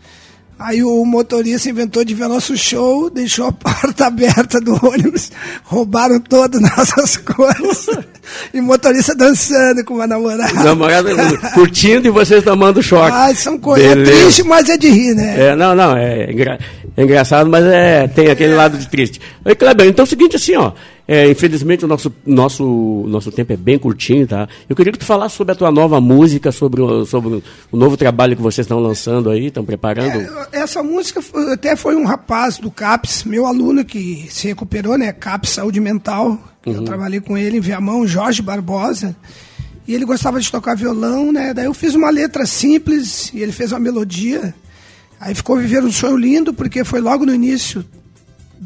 Aí 0.58 0.82
o 0.84 1.04
motorista 1.06 1.70
inventou 1.70 2.04
de 2.06 2.14
ver 2.14 2.28
nosso 2.30 2.56
show, 2.58 3.10
deixou 3.10 3.48
a 3.48 3.52
porta 3.54 4.08
aberta 4.08 4.60
do 4.62 4.74
ônibus, 4.86 5.30
roubaram 5.66 6.18
todas 6.20 6.62
as 6.64 6.72
nossas 6.72 7.18
coisas. 7.24 7.88
e 8.54 8.60
o 8.60 8.64
motorista 8.64 9.14
dançando 9.14 9.84
com 9.84 9.96
uma 9.96 10.08
namorada. 10.08 10.54
Namorada 10.64 11.10
curtindo 11.54 12.08
e 12.08 12.12
vocês 12.12 12.42
tomando 12.44 12.82
choque. 12.82 13.12
Ai, 13.14 13.36
são 13.36 13.58
coisas 13.58 13.86
é 13.86 14.04
triste, 14.04 14.44
mas 14.44 14.70
é 14.70 14.78
de 14.78 14.90
rir, 14.90 15.14
né? 15.14 15.50
É, 15.50 15.56
não, 15.58 15.76
não, 15.76 15.96
é, 15.96 16.32
engra- 16.32 16.60
é 16.96 17.04
engraçado, 17.04 17.50
mas 17.50 17.64
é, 17.66 18.08
tem 18.08 18.30
aquele 18.30 18.54
lado 18.56 18.78
de 18.78 18.88
triste. 18.88 19.20
Oi, 19.44 19.56
Kleber, 19.56 19.88
então 19.88 20.04
é 20.04 20.08
o 20.08 20.10
seguinte, 20.10 20.38
assim, 20.38 20.56
ó, 20.56 20.72
é, 21.08 21.30
infelizmente 21.30 21.86
o 21.86 21.88
nosso, 21.88 22.14
nosso, 22.26 23.06
nosso 23.08 23.32
tempo 23.32 23.54
é 23.54 23.58
bem 23.58 23.78
curtinho, 23.78 24.26
tá? 24.26 24.48
Eu 24.68 24.76
queria 24.76 24.92
que 24.92 24.98
tu 24.98 25.06
falasse 25.06 25.36
sobre 25.36 25.54
a 25.54 25.56
tua 25.56 25.72
nova 25.72 26.02
música, 26.02 26.52
sobre 26.52 26.82
o, 26.82 27.06
sobre 27.06 27.44
o 27.72 27.78
novo 27.78 27.96
trabalho 27.96 28.36
que 28.36 28.42
vocês 28.42 28.66
estão 28.66 28.80
lançando 28.80 29.30
aí, 29.30 29.48
estão 29.48 29.64
preparando. 29.64 30.20
É, 30.52 30.60
Essa 30.62 30.82
música 30.82 31.22
até 31.54 31.76
foi 31.76 31.96
um 31.96 32.06
rapaz 32.06 32.58
do 32.58 32.72
CAPS, 32.72 33.24
meu 33.24 33.46
aluno 33.46 33.86
que 33.86 34.26
se 34.30 34.48
recuperou, 34.48 34.98
né? 34.98 35.12
CAPS 35.12 35.52
Saúde 35.52 35.80
Mental. 35.80 36.40
que 36.64 36.72
Eu 36.72 36.84
trabalhei 36.84 37.20
com 37.20 37.38
ele 37.38 37.58
em 37.58 37.62
Viamão, 37.62 38.08
Jorge 38.08 38.42
Barbosa. 38.42 39.16
E 39.88 39.94
ele 39.94 40.06
gostava 40.06 40.40
de 40.40 40.52
tocar 40.52 40.76
violão, 40.76 41.32
né? 41.32 41.54
Daí 41.54 41.66
eu 41.66 41.74
fiz 41.74 41.94
uma 41.94 42.10
letra 42.10 42.48
simples 42.48 43.32
e 43.32 43.44
ele 43.44 43.52
fez 43.52 43.72
uma 43.72 43.80
melodia. 43.80 44.56
Aí 45.20 45.36
ficou 45.36 45.58
Viver 45.58 45.84
um 45.84 45.92
Sonho 45.92 46.18
Lindo, 46.18 46.52
porque 46.52 46.84
foi 46.84 47.00
logo 47.00 47.26
no 47.26 47.34
início 47.34 47.86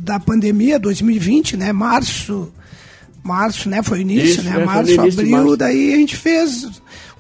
da 0.10 0.20
pandemia, 0.20 0.80
2020, 0.80 1.56
né? 1.56 1.72
Março, 1.72 2.52
março, 3.24 3.70
né? 3.70 3.84
Foi 3.84 4.00
o 4.00 4.02
início, 4.02 4.42
Isso, 4.42 4.44
né? 4.44 4.60
é, 4.60 4.66
março, 4.66 4.92
início 4.92 5.20
abril, 5.22 5.38
março. 5.38 5.58
daí 5.58 5.94
a 5.94 5.98
gente 5.98 6.18
fez. 6.18 6.64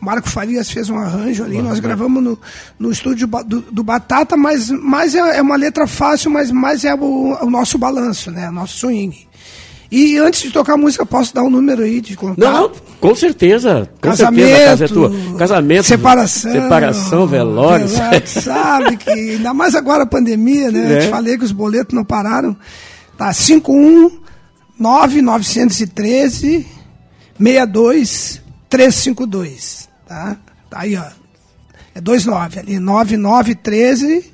O 0.01 0.05
Marco 0.05 0.27
Farias 0.27 0.71
fez 0.71 0.89
um 0.89 0.97
arranjo 0.97 1.43
ali, 1.43 1.61
nós 1.61 1.79
gravamos 1.79 2.23
no, 2.23 2.39
no 2.79 2.91
estúdio 2.91 3.27
do, 3.27 3.61
do 3.61 3.83
Batata, 3.83 4.35
mas 4.35 4.71
mais 4.71 5.13
é, 5.13 5.37
é 5.37 5.41
uma 5.41 5.55
letra 5.55 5.85
fácil, 5.85 6.31
mas 6.31 6.49
mais 6.49 6.83
é 6.83 6.95
o, 6.95 7.37
o 7.41 7.49
nosso 7.51 7.77
balanço, 7.77 8.31
né? 8.31 8.49
O 8.49 8.51
nosso 8.51 8.77
swing. 8.77 9.28
E 9.91 10.17
antes 10.17 10.41
de 10.43 10.51
tocar 10.51 10.73
a 10.73 10.77
música, 10.77 11.03
posso 11.05 11.33
dar 11.33 11.41
um 11.43 11.49
número 11.49 11.81
aí 11.81 11.99
de 11.99 12.15
contato? 12.15 12.37
Não, 12.39 12.71
com 12.99 13.15
certeza. 13.15 13.89
Com 13.99 14.09
Casamento, 14.09 14.45
certeza, 14.47 14.63
a 14.63 14.69
casa 14.69 14.85
é 14.85 14.87
tua. 14.87 15.11
Casamento. 15.37 15.83
separação, 15.83 16.51
Separação, 16.51 17.27
velório. 17.27 17.87
velório, 17.87 18.27
sabe 18.27 18.97
que 18.97 19.09
ainda 19.09 19.51
mais 19.53 19.73
agora 19.73 20.03
a 20.03 20.05
pandemia, 20.07 20.69
né? 20.71 20.91
Eu 20.93 20.97
É. 20.97 20.99
te 21.01 21.07
falei 21.07 21.37
que 21.39 21.43
os 21.43 21.51
boletos 21.51 21.95
não 21.95 22.05
pararam. 22.05 22.55
Tá 23.17 23.33
51 23.33 24.19
9913 24.79 26.67
62 27.39 28.41
352, 28.69 29.89
tá? 30.07 30.37
Tá 30.69 30.79
aí, 30.81 30.95
ó. 30.95 31.03
É 31.95 31.99
29 31.99 32.59
ali, 32.59 32.77
9913 32.79 34.31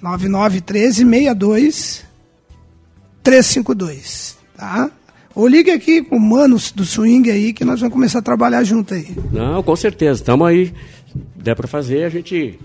9913 0.00 1.04
62 1.04 2.02
352, 3.22 4.36
tá? 4.62 4.88
Ou 5.34 5.48
ligue 5.48 5.72
aqui 5.72 6.02
com 6.02 6.16
o 6.16 6.20
Manos 6.20 6.70
do 6.70 6.84
Swing 6.84 7.28
aí 7.28 7.52
que 7.52 7.64
nós 7.64 7.80
vamos 7.80 7.92
começar 7.92 8.20
a 8.20 8.22
trabalhar 8.22 8.62
junto 8.62 8.94
aí. 8.94 9.08
Não, 9.32 9.60
com 9.60 9.74
certeza. 9.74 10.20
Estamos 10.20 10.46
aí. 10.46 10.72
Der 11.34 11.56
para 11.56 11.66
fazer, 11.66 12.04
a 12.04 12.08
gente 12.08 12.60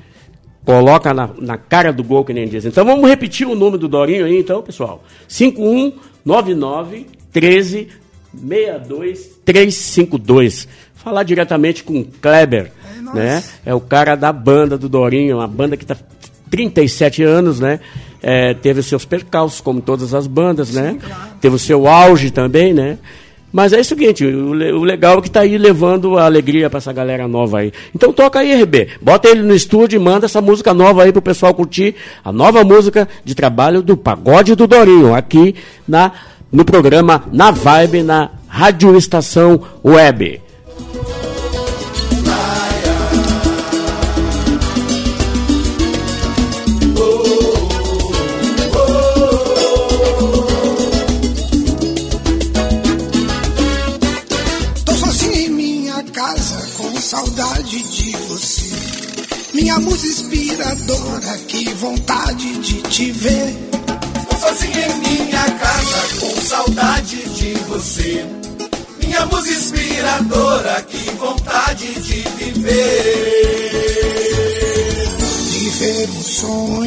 coloca 0.63 1.12
na, 1.13 1.29
na 1.39 1.57
cara 1.57 1.91
do 1.91 2.03
gol, 2.03 2.23
que 2.23 2.33
nem 2.33 2.47
diz. 2.47 2.65
Então 2.65 2.86
vamos 2.86 3.10
repetir 3.10 3.47
o 3.47 3.55
número 3.55 3.79
do 3.79 3.88
Dorinho 3.88 4.25
aí, 4.25 4.38
então, 4.38 4.62
pessoal. 4.62 5.03
5199 5.27 7.07
13 7.31 7.88
62 8.31 9.29
352. 9.43 10.67
Falar 10.93 11.23
diretamente 11.23 11.83
com 11.83 12.01
o 12.01 12.05
Kleber, 12.05 12.71
É 12.95 13.15
né? 13.15 13.43
É 13.65 13.73
o 13.73 13.81
cara 13.81 14.15
da 14.15 14.31
banda 14.31 14.77
do 14.77 14.88
Dorinho, 14.88 15.38
uma 15.38 15.47
banda 15.47 15.75
que 15.75 15.83
está 15.83 15.95
37 16.49 17.23
anos, 17.23 17.60
né? 17.60 17.79
É, 18.21 18.53
teve 18.53 18.80
os 18.80 18.86
seus 18.86 19.06
percalços, 19.06 19.62
como 19.62 19.82
todas 19.82 20.13
as 20.13 20.27
bandas, 20.27 20.73
né? 20.73 20.97
Teve 21.39 21.56
o 21.56 21.60
seu 21.60 21.88
auge 21.88 22.32
também, 22.32 22.73
né? 22.73 22.97
Mas 23.51 23.71
é 23.73 23.80
o 23.80 23.86
seguinte, 23.86 24.25
o, 24.25 24.49
o 24.51 24.84
legal 24.84 25.19
é 25.19 25.21
que 25.21 25.32
tá 25.32 25.41
aí 25.41 25.58
levando 25.58 26.17
a 26.17 26.25
alegria 26.25 26.69
para 26.69 26.77
essa 26.77 26.91
galera 26.91 27.27
nova 27.27 27.60
aí. 27.60 27.71
Então 27.95 28.12
toca 28.12 28.39
aí, 28.39 28.62
RB. 28.62 28.89
Bota 29.01 29.30
ele 29.30 29.41
no 29.41 29.56
estúdio 29.56 29.97
e 29.97 29.99
manda 29.99 30.25
essa 30.25 30.41
música 30.41 30.73
nova 30.73 31.03
aí 31.03 31.12
pro 31.12 31.21
pessoal 31.21 31.53
curtir. 31.53 31.95
A 32.23 32.32
nova 32.32 32.63
música 32.63 33.08
de 33.23 33.34
trabalho 33.34 33.82
do 33.82 33.95
Pagode 33.95 34.53
do 34.53 34.67
Dorinho, 34.67 35.15
aqui 35.15 35.56
na, 35.88 36.12
no 36.51 36.65
programa 36.65 37.23
Na 37.32 37.51
Vibe, 37.51 38.03
na 38.03 38.32
Rádio 38.47 38.95
Estação 38.97 39.62
Web. 39.84 40.46
Minha 59.67 59.80
musa 59.82 60.08
inspiradora, 60.08 61.38
que 61.39 61.73
vontade 61.73 62.58
de 62.60 62.82
te 62.84 63.12
ver. 63.12 63.53
Estou 64.21 64.39
sozinho 64.39 64.80
em 64.80 65.25
minha 65.25 65.43
casa 65.43 66.08
com 66.21 66.41
saudade 66.41 67.17
de 67.32 67.53
você. 67.67 68.25
Minha 69.03 69.25
musa 69.25 69.49
inspiradora, 69.49 70.82
que 70.84 71.12
vontade 71.17 71.93
de 71.95 72.21
viver. 72.38 72.77
Viver 75.51 76.10
um 76.12 76.23
sonho 76.23 76.87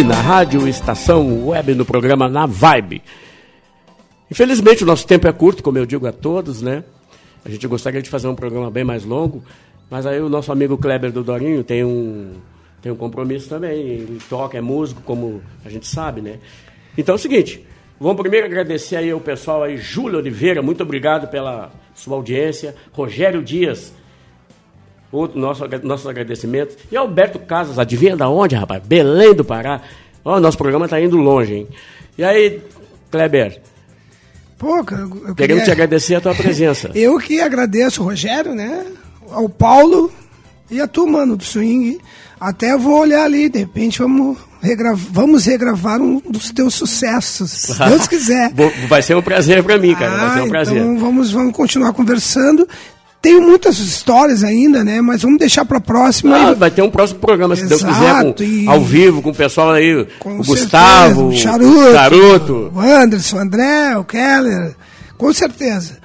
Na 0.00 0.14
Rádio 0.14 0.66
Estação 0.66 1.48
Web, 1.48 1.74
no 1.74 1.84
programa 1.84 2.26
Na 2.26 2.46
Vibe. 2.46 3.02
Infelizmente 4.30 4.82
o 4.82 4.86
nosso 4.86 5.06
tempo 5.06 5.28
é 5.28 5.32
curto, 5.32 5.62
como 5.62 5.76
eu 5.76 5.84
digo 5.84 6.06
a 6.06 6.12
todos, 6.12 6.62
né? 6.62 6.82
A 7.44 7.50
gente 7.50 7.66
gostaria 7.66 8.00
de 8.00 8.08
fazer 8.08 8.26
um 8.26 8.34
programa 8.34 8.70
bem 8.70 8.84
mais 8.84 9.04
longo, 9.04 9.44
mas 9.90 10.06
aí 10.06 10.18
o 10.18 10.30
nosso 10.30 10.50
amigo 10.50 10.78
Kleber 10.78 11.12
do 11.12 11.22
Dorinho 11.22 11.62
tem 11.62 11.84
um, 11.84 12.36
tem 12.80 12.90
um 12.90 12.96
compromisso 12.96 13.50
também. 13.50 13.80
Ele 13.80 14.18
toca, 14.30 14.56
é 14.56 14.62
músico, 14.62 15.02
como 15.02 15.42
a 15.62 15.68
gente 15.68 15.86
sabe, 15.86 16.22
né? 16.22 16.38
Então 16.96 17.14
é 17.14 17.16
o 17.16 17.20
seguinte, 17.20 17.62
vamos 18.00 18.22
primeiro 18.22 18.46
agradecer 18.46 18.96
aí 18.96 19.10
ao 19.10 19.20
pessoal 19.20 19.62
aí, 19.62 19.76
Júlio 19.76 20.18
Oliveira, 20.18 20.62
muito 20.62 20.82
obrigado 20.82 21.28
pela 21.28 21.70
sua 21.94 22.16
audiência. 22.16 22.74
Rogério 22.92 23.42
Dias, 23.42 23.92
outro 25.12 25.38
nosso, 25.38 25.64
nossos 25.82 26.06
agradecimentos. 26.06 26.76
E 26.90 26.96
Alberto 26.96 27.38
Casas, 27.38 27.78
adivinha 27.78 28.16
da 28.16 28.28
onde, 28.28 28.54
rapaz? 28.56 28.82
Belém 28.84 29.34
do 29.34 29.44
Pará. 29.44 29.80
Ó, 30.24 30.40
nosso 30.40 30.56
programa 30.58 30.88
tá 30.88 31.00
indo 31.00 31.16
longe, 31.16 31.54
hein? 31.54 31.68
E 32.18 32.24
aí, 32.24 32.60
Kleber, 33.10 33.60
Pô, 34.58 34.82
cara, 34.84 35.02
eu 35.02 35.34
queremos 35.34 35.36
queria- 35.36 35.64
te 35.64 35.70
agradecer 35.72 36.14
a 36.14 36.20
tua 36.20 36.34
presença. 36.34 36.90
Eu 36.94 37.18
que 37.18 37.40
agradeço 37.40 38.02
Rogério, 38.04 38.54
né? 38.54 38.86
Ao 39.30 39.48
Paulo 39.48 40.12
e 40.70 40.80
a 40.80 40.86
tu, 40.86 41.04
mano, 41.06 41.36
do 41.36 41.42
swing. 41.44 41.98
Até 42.38 42.76
vou 42.78 43.00
olhar 43.00 43.24
ali, 43.24 43.48
de 43.48 43.58
repente 43.60 43.98
vamos, 43.98 44.38
regra- 44.60 44.94
vamos 44.94 45.46
regravar 45.46 46.00
um 46.00 46.20
dos 46.20 46.52
teus 46.52 46.74
sucessos. 46.74 47.50
Se 47.50 47.78
Deus 47.88 48.06
quiser. 48.08 48.52
Vai 48.88 49.02
ser 49.02 49.16
um 49.16 49.22
prazer 49.22 49.64
pra 49.64 49.78
mim, 49.78 49.94
cara. 49.96 50.16
Vai 50.16 50.34
ser 50.36 50.42
um 50.42 50.46
Ah, 50.46 50.48
prazer. 50.48 50.76
Então 50.78 50.98
vamos, 50.98 51.32
vamos 51.32 51.56
continuar 51.56 51.92
conversando. 51.92 52.68
Tenho 53.22 53.40
muitas 53.40 53.78
histórias 53.78 54.42
ainda, 54.42 54.82
né? 54.82 55.00
Mas 55.00 55.22
vamos 55.22 55.38
deixar 55.38 55.64
pra 55.64 55.80
próxima. 55.80 56.36
Ah, 56.48 56.52
E- 56.52 56.54
vai 56.56 56.70
ter 56.72 56.82
um 56.82 56.90
próximo 56.90 57.20
programa, 57.20 57.54
se 57.54 57.64
Deus 57.66 57.80
quiser, 57.82 58.34
com- 58.34 58.42
e- 58.42 58.66
ao 58.68 58.80
vivo, 58.80 59.22
com 59.22 59.30
o 59.30 59.34
pessoal 59.34 59.70
aí, 59.70 60.04
Com 60.18 60.40
o 60.40 60.44
certeza, 60.44 60.62
Gustavo, 60.64 61.28
o 61.28 61.32
Charuto, 61.32 62.72
o 62.74 62.80
Anderson, 62.80 63.36
o 63.36 63.38
André, 63.38 63.96
o 63.96 64.04
Keller, 64.04 64.74
com 65.16 65.32
certeza. 65.32 65.98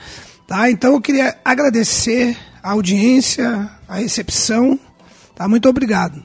Tá? 0.46 0.70
Então 0.70 0.94
eu 0.94 1.02
queria 1.02 1.36
agradecer 1.44 2.38
a 2.62 2.72
audiência, 2.74 3.68
a 3.90 3.96
recepção. 3.96 4.80
Tá? 5.36 5.48
Muito 5.48 5.68
obrigado. 5.68 6.22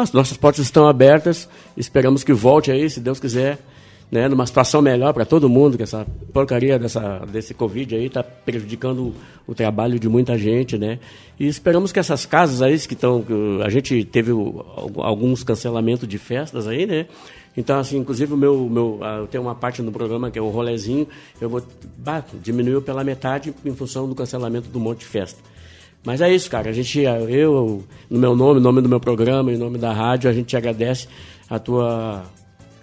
As 0.00 0.10
nossas 0.12 0.36
portas 0.36 0.64
estão 0.64 0.88
abertas. 0.88 1.48
Esperamos 1.76 2.24
que 2.24 2.32
volte 2.32 2.70
aí, 2.70 2.88
se 2.90 2.98
Deus 2.98 3.20
quiser, 3.20 3.58
né, 4.10 4.26
numa 4.28 4.46
situação 4.46 4.80
melhor 4.80 5.12
para 5.12 5.24
todo 5.24 5.48
mundo, 5.48 5.76
que 5.76 5.82
essa 5.82 6.06
porcaria 6.32 6.78
dessa, 6.78 7.20
desse 7.30 7.52
Covid 7.52 7.94
aí 7.94 8.06
está 8.06 8.22
prejudicando 8.22 9.14
o, 9.46 9.54
trabalho 9.54 9.98
de 9.98 10.08
muita 10.08 10.38
gente, 10.38 10.78
né? 10.78 10.98
E 11.38 11.46
esperamos 11.46 11.92
que 11.92 11.98
essas 11.98 12.24
casas 12.24 12.62
aí 12.62 12.78
que 12.78 12.94
estão. 12.94 13.24
A 13.64 13.68
gente 13.68 14.04
teve 14.04 14.32
alguns 14.96 15.42
cancelamentos 15.42 16.08
de 16.08 16.18
festas 16.18 16.66
aí, 16.66 16.86
né? 16.86 17.06
Então, 17.56 17.78
assim, 17.78 17.98
inclusive 17.98 18.32
o 18.32 18.36
meu, 18.36 18.68
meu, 18.68 19.00
eu 19.18 19.26
tenho 19.26 19.42
uma 19.42 19.54
parte 19.54 19.82
no 19.82 19.90
programa 19.90 20.30
que 20.30 20.38
é 20.38 20.42
o 20.42 20.48
rolezinho, 20.48 21.06
eu 21.40 21.48
vou. 21.48 21.62
Bah, 21.98 22.24
diminuiu 22.42 22.80
pela 22.80 23.04
metade 23.04 23.52
em 23.64 23.74
função 23.74 24.08
do 24.08 24.14
cancelamento 24.14 24.68
do 24.68 24.78
monte 24.80 25.00
de 25.00 25.06
festa. 25.06 25.40
Mas 26.04 26.20
é 26.20 26.32
isso, 26.32 26.48
cara. 26.50 26.70
A 26.70 26.72
gente, 26.72 27.00
eu, 27.00 27.84
no 28.08 28.18
meu 28.18 28.36
nome, 28.36 28.54
no 28.54 28.60
nome 28.60 28.80
do 28.80 28.88
meu 28.88 29.00
programa, 29.00 29.52
em 29.52 29.58
nome 29.58 29.76
da 29.76 29.92
rádio, 29.92 30.30
a 30.30 30.32
gente 30.32 30.46
te 30.46 30.56
agradece 30.56 31.08
a 31.50 31.58
tua 31.58 32.24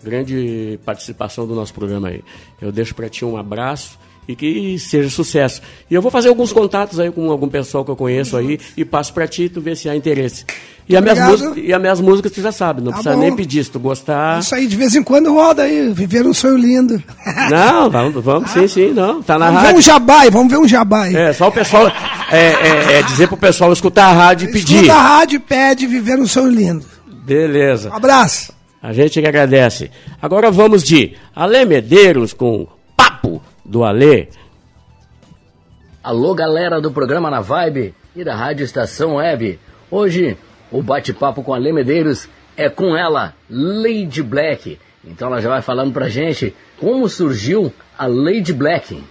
grande 0.05 0.79
participação 0.85 1.45
do 1.47 1.55
nosso 1.55 1.73
programa 1.73 2.09
aí. 2.09 2.21
Eu 2.61 2.71
deixo 2.71 2.93
para 2.95 3.09
ti 3.09 3.25
um 3.25 3.35
abraço 3.35 3.97
e 4.27 4.35
que 4.35 4.77
seja 4.79 5.09
sucesso. 5.09 5.61
E 5.89 5.93
eu 5.93 6.01
vou 6.01 6.09
fazer 6.09 6.29
alguns 6.29 6.51
contatos 6.53 6.99
aí 6.99 7.11
com 7.11 7.29
algum 7.29 7.47
pessoal 7.47 7.83
que 7.85 7.91
eu 7.91 7.95
conheço 7.95 8.35
aí 8.37 8.59
e 8.77 8.83
passo 8.85 9.13
para 9.13 9.27
ti 9.27 9.49
tu 9.49 9.61
ver 9.61 9.75
se 9.77 9.87
há 9.89 9.95
interesse. 9.95 10.45
E, 10.87 10.95
as 10.95 11.01
minhas 11.01 11.19
músicas, 11.19 11.53
e 11.57 11.73
as 11.73 11.81
minhas 11.81 11.99
músicas 12.01 12.31
tu 12.31 12.41
já 12.41 12.51
sabe, 12.51 12.79
não 12.79 12.91
Tá 12.91 12.97
precisa 12.97 13.15
bom. 13.15 13.21
nem 13.21 13.35
pedir. 13.35 13.63
Se 13.63 13.71
tu 13.71 13.79
gostar. 13.79 14.39
Isso 14.39 14.53
aí, 14.53 14.67
de 14.67 14.75
vez 14.75 14.95
em 14.95 15.01
quando 15.03 15.33
roda 15.33 15.63
aí, 15.63 15.91
viver 15.91 16.25
um 16.27 16.33
sonho 16.33 16.57
lindo. 16.57 17.01
Não, 17.49 17.89
vamos, 17.89 18.23
vamos 18.23 18.51
sim, 18.51 18.67
sim, 18.67 18.93
não. 18.93 19.21
Tá 19.21 19.37
na 19.37 19.47
Vamos 19.47 19.61
ver 19.61 19.67
rádio. 19.67 19.79
um 19.79 19.81
jabai, 19.81 20.29
vamos 20.29 20.51
ver 20.51 20.59
um 20.59 20.67
jabai. 20.67 21.15
É, 21.15 21.33
só 21.33 21.47
o 21.47 21.51
pessoal. 21.51 21.87
É, 22.31 22.37
é, 22.37 22.93
é 22.99 23.01
dizer 23.03 23.27
pro 23.27 23.37
pessoal 23.37 23.71
escutar 23.73 24.05
a 24.09 24.13
rádio 24.13 24.47
e 24.47 24.51
pedir. 24.51 24.75
Escuta 24.75 24.93
a 24.93 25.01
rádio 25.17 25.37
e 25.37 25.39
pede 25.39 25.87
viver 25.87 26.19
um 26.19 26.27
sonho 26.27 26.49
lindo. 26.49 26.85
Beleza. 27.07 27.89
Um 27.89 27.93
abraço. 27.95 28.53
A 28.85 28.93
gente 28.93 29.19
que 29.19 29.27
agradece. 29.27 29.89
Agora 30.21 30.51
vamos 30.51 30.83
de 30.83 31.15
Alê 31.35 31.65
Medeiros 31.65 32.33
com 32.33 32.67
Papo 32.95 33.41
do 33.65 33.83
Alê. 33.83 34.27
Alô, 36.03 36.35
galera 36.35 36.79
do 36.79 36.91
programa 36.91 37.31
Na 37.31 37.41
Vibe 37.41 37.95
e 38.15 38.23
da 38.23 38.35
Rádio 38.35 38.63
Estação 38.63 39.15
Web. 39.15 39.59
Hoje, 39.89 40.37
o 40.71 40.83
bate-papo 40.83 41.41
com 41.41 41.51
a 41.51 41.57
Lê 41.57 41.73
Medeiros 41.73 42.29
é 42.55 42.69
com 42.69 42.95
ela, 42.95 43.33
Lady 43.49 44.21
Black. 44.21 44.77
Então 45.03 45.29
ela 45.29 45.41
já 45.41 45.49
vai 45.49 45.63
falando 45.63 45.91
pra 45.91 46.07
gente 46.07 46.53
como 46.77 47.09
surgiu 47.09 47.73
a 47.97 48.05
Lady 48.05 48.53
Black. 48.53 49.03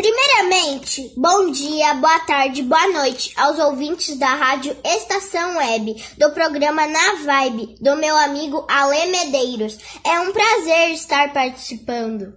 Primeiramente, 0.00 1.12
bom 1.14 1.50
dia, 1.50 1.92
boa 1.92 2.20
tarde, 2.20 2.62
boa 2.62 2.88
noite 2.88 3.34
aos 3.36 3.58
ouvintes 3.58 4.18
da 4.18 4.34
Rádio 4.34 4.74
Estação 4.82 5.58
Web, 5.58 5.94
do 6.16 6.30
programa 6.30 6.86
Na 6.86 7.16
Vibe, 7.16 7.76
do 7.78 7.94
meu 7.96 8.16
amigo 8.16 8.64
Ale 8.66 9.10
Medeiros. 9.10 9.76
É 10.02 10.18
um 10.20 10.32
prazer 10.32 10.92
estar 10.92 11.34
participando. 11.34 12.32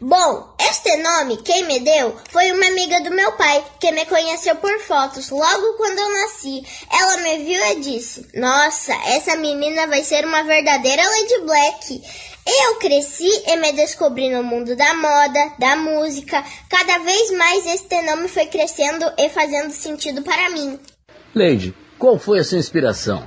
Bom, 0.00 0.54
este 0.60 0.94
nome, 0.98 1.38
quem 1.38 1.64
me 1.64 1.80
deu, 1.80 2.14
foi 2.30 2.52
uma 2.52 2.66
amiga 2.66 3.00
do 3.00 3.10
meu 3.10 3.32
pai, 3.32 3.64
que 3.80 3.90
me 3.92 4.04
conheceu 4.04 4.54
por 4.56 4.78
fotos 4.80 5.30
logo 5.30 5.72
quando 5.78 5.98
eu 5.98 6.08
nasci. 6.10 6.62
Ela 6.92 7.16
me 7.18 7.38
viu 7.44 7.64
e 7.72 7.80
disse: 7.80 8.28
Nossa, 8.34 8.92
essa 9.06 9.36
menina 9.36 9.86
vai 9.86 10.02
ser 10.02 10.26
uma 10.26 10.42
verdadeira 10.42 11.02
Lady 11.02 11.40
Black. 11.46 12.02
Eu 12.46 12.76
cresci 12.76 13.28
e 13.46 13.56
me 13.56 13.72
descobri 13.72 14.30
no 14.30 14.42
mundo 14.42 14.76
da 14.76 14.94
moda, 14.94 15.52
da 15.58 15.76
música. 15.76 16.44
Cada 16.68 16.98
vez 16.98 17.30
mais 17.32 17.66
este 17.66 18.02
nome 18.02 18.28
foi 18.28 18.46
crescendo 18.46 19.10
e 19.18 19.28
fazendo 19.30 19.72
sentido 19.72 20.22
para 20.22 20.50
mim. 20.50 20.78
Lady, 21.34 21.74
qual 21.98 22.18
foi 22.18 22.38
a 22.38 22.44
sua 22.44 22.58
inspiração? 22.58 23.26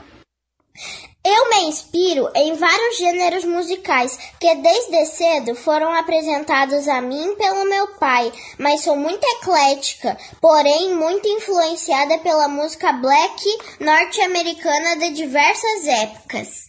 Eu 1.32 1.48
me 1.48 1.70
inspiro 1.70 2.28
em 2.36 2.56
vários 2.56 2.98
gêneros 2.98 3.46
musicais 3.46 4.18
que 4.40 4.56
desde 4.56 5.06
cedo 5.06 5.54
foram 5.54 5.94
apresentados 5.94 6.88
a 6.88 7.00
mim 7.02 7.36
pelo 7.36 7.70
meu 7.70 7.86
pai, 8.00 8.32
mas 8.58 8.82
sou 8.82 8.96
muito 8.96 9.24
eclética, 9.24 10.18
porém 10.42 10.96
muito 10.96 11.28
influenciada 11.28 12.18
pela 12.18 12.48
música 12.48 12.92
black 12.94 13.44
norte-americana 13.80 14.98
de 14.98 15.14
diversas 15.14 15.88
épocas. 15.88 16.66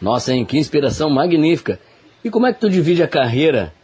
Nossa, 0.00 0.32
hein? 0.32 0.44
Que 0.44 0.58
inspiração 0.58 1.10
magnífica. 1.10 1.80
E 2.22 2.30
como 2.30 2.46
é 2.46 2.52
que 2.52 2.60
tu 2.60 2.70
divide 2.70 3.02
a 3.02 3.08
carreira 3.08 3.74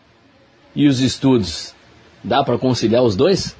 e 0.77 0.87
os 0.87 1.01
estudos? 1.01 1.75
Dá 2.23 2.45
para 2.45 2.57
conciliar 2.57 3.03
os 3.03 3.17
dois? 3.17 3.57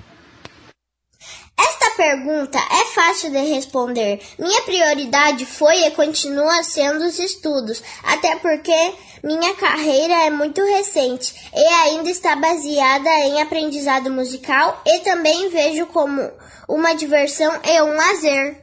Pergunta 1.99 2.57
é 2.57 2.95
fácil 2.95 3.33
de 3.33 3.39
responder. 3.39 4.21
Minha 4.39 4.63
prioridade 4.63 5.45
foi 5.45 5.85
e 5.85 5.91
continua 5.91 6.63
sendo 6.63 7.05
os 7.05 7.19
estudos, 7.19 7.83
até 8.05 8.37
porque 8.37 8.95
minha 9.25 9.53
carreira 9.57 10.15
é 10.25 10.31
muito 10.31 10.65
recente 10.65 11.35
e 11.53 11.59
ainda 11.59 12.09
está 12.09 12.37
baseada 12.37 13.11
em 13.25 13.43
aprendizado 13.43 14.13
musical 14.13 14.81
e 14.87 15.01
também 15.01 15.51
vejo 15.51 15.87
como 15.87 16.31
uma 16.69 16.95
diversão 16.95 17.53
e 17.65 17.83
um 17.83 17.97
lazer. 17.97 18.63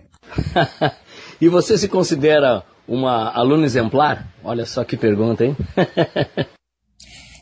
e 1.42 1.50
você 1.50 1.78
se 1.78 1.90
considera 1.90 2.64
uma 2.88 3.34
aluna 3.38 3.66
exemplar? 3.66 4.26
Olha 4.46 4.66
só 4.66 4.86
que 4.86 4.96
pergunta, 4.96 5.44
hein? 5.44 5.58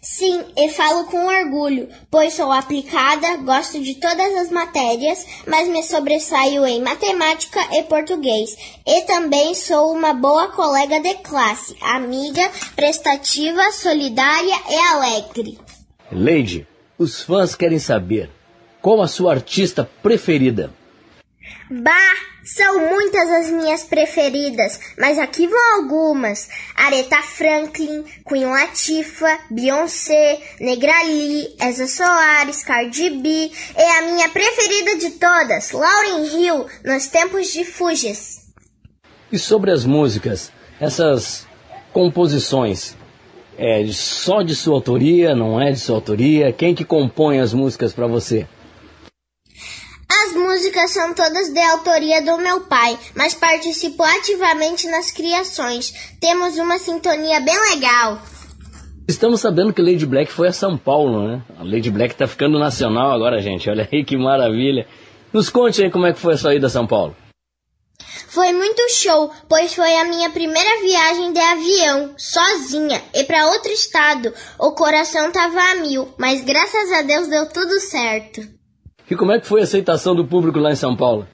Sim, 0.03 0.43
e 0.57 0.67
falo 0.67 1.05
com 1.05 1.25
orgulho, 1.25 1.87
pois 2.11 2.33
sou 2.33 2.51
aplicada, 2.51 3.37
gosto 3.37 3.81
de 3.81 3.95
todas 3.95 4.35
as 4.35 4.51
matérias, 4.51 5.25
mas 5.47 5.69
me 5.69 5.81
sobressaio 5.81 6.65
em 6.65 6.81
matemática 6.81 7.61
e 7.71 7.83
português. 7.83 8.53
E 8.85 9.03
também 9.03 9.55
sou 9.55 9.93
uma 9.93 10.13
boa 10.13 10.49
colega 10.49 10.99
de 10.99 11.13
classe, 11.15 11.77
amiga, 11.79 12.51
prestativa, 12.75 13.71
solidária 13.71 14.59
e 14.69 14.75
alegre. 14.75 15.57
Lady, 16.11 16.67
os 16.97 17.21
fãs 17.21 17.55
querem 17.55 17.79
saber 17.79 18.29
qual 18.81 19.01
a 19.01 19.07
sua 19.07 19.31
artista 19.31 19.89
preferida. 20.03 20.73
Bah, 21.71 22.32
são 22.43 22.89
muitas 22.89 23.29
as 23.29 23.49
minhas 23.49 23.83
preferidas, 23.83 24.79
mas 24.97 25.17
aqui 25.17 25.47
vão 25.47 25.75
algumas: 25.75 26.49
Aretha 26.75 27.21
Franklin, 27.21 28.03
Queen 28.27 28.45
Latifah, 28.45 29.39
Beyoncé, 29.49 30.41
Negrali, 30.59 31.55
Eza 31.61 31.87
Soares, 31.87 32.63
Cardi 32.63 33.09
B 33.09 33.29
e 33.29 33.81
a 33.81 34.01
minha 34.01 34.29
preferida 34.29 34.97
de 34.97 35.11
todas, 35.11 35.71
Lauryn 35.71 36.25
Hill, 36.25 36.65
nos 36.83 37.07
tempos 37.07 37.51
de 37.53 37.63
Fuges. 37.63 38.43
E 39.31 39.39
sobre 39.39 39.71
as 39.71 39.85
músicas, 39.85 40.51
essas 40.79 41.47
composições, 41.91 42.95
é 43.57 43.85
só 43.87 44.41
de 44.41 44.55
sua 44.55 44.75
autoria, 44.75 45.35
não 45.35 45.61
é 45.61 45.71
de 45.71 45.79
sua 45.79 45.95
autoria? 45.95 46.51
Quem 46.51 46.75
que 46.75 46.83
compõe 46.83 47.39
as 47.39 47.53
músicas 47.53 47.93
para 47.93 48.07
você? 48.07 48.47
As 50.25 50.33
músicas 50.33 50.91
são 50.91 51.13
todas 51.13 51.49
de 51.49 51.59
autoria 51.59 52.21
do 52.21 52.37
meu 52.37 52.61
pai, 52.61 52.97
mas 53.13 53.33
participo 53.33 54.01
ativamente 54.03 54.87
nas 54.87 55.11
criações. 55.11 55.93
Temos 56.21 56.57
uma 56.57 56.77
sintonia 56.77 57.41
bem 57.41 57.59
legal. 57.71 58.21
Estamos 59.05 59.41
sabendo 59.41 59.73
que 59.73 59.81
Lady 59.81 60.05
Black 60.05 60.31
foi 60.31 60.47
a 60.47 60.53
São 60.53 60.77
Paulo, 60.77 61.27
né? 61.27 61.43
A 61.59 61.63
Lady 61.63 61.91
Black 61.91 62.15
tá 62.15 62.25
ficando 62.25 62.57
nacional 62.57 63.11
agora, 63.11 63.41
gente. 63.41 63.69
Olha 63.69 63.87
aí 63.91 64.05
que 64.05 64.15
maravilha. 64.15 64.87
Nos 65.33 65.49
conte 65.49 65.83
aí 65.83 65.91
como 65.91 66.05
é 66.05 66.13
que 66.13 66.19
foi 66.19 66.35
a 66.35 66.37
sua 66.37 66.55
ida 66.55 66.67
a 66.67 66.69
São 66.69 66.87
Paulo. 66.87 67.13
Foi 68.29 68.53
muito 68.53 68.89
show, 68.91 69.29
pois 69.49 69.73
foi 69.73 69.93
a 69.97 70.05
minha 70.05 70.29
primeira 70.29 70.79
viagem 70.79 71.33
de 71.33 71.39
avião, 71.39 72.13
sozinha, 72.17 73.01
e 73.13 73.25
para 73.25 73.47
outro 73.47 73.71
estado. 73.71 74.33
O 74.57 74.71
coração 74.71 75.31
tava 75.33 75.59
a 75.59 75.75
mil, 75.75 76.13
mas 76.17 76.41
graças 76.41 76.91
a 76.93 77.01
Deus 77.01 77.27
deu 77.27 77.49
tudo 77.49 77.77
certo. 77.81 78.52
E 79.09 79.15
como 79.15 79.31
é 79.31 79.39
que 79.39 79.47
foi 79.47 79.61
a 79.61 79.63
aceitação 79.63 80.15
do 80.15 80.25
público 80.25 80.59
lá 80.59 80.71
em 80.71 80.75
São 80.75 80.95
Paulo? 80.95 81.27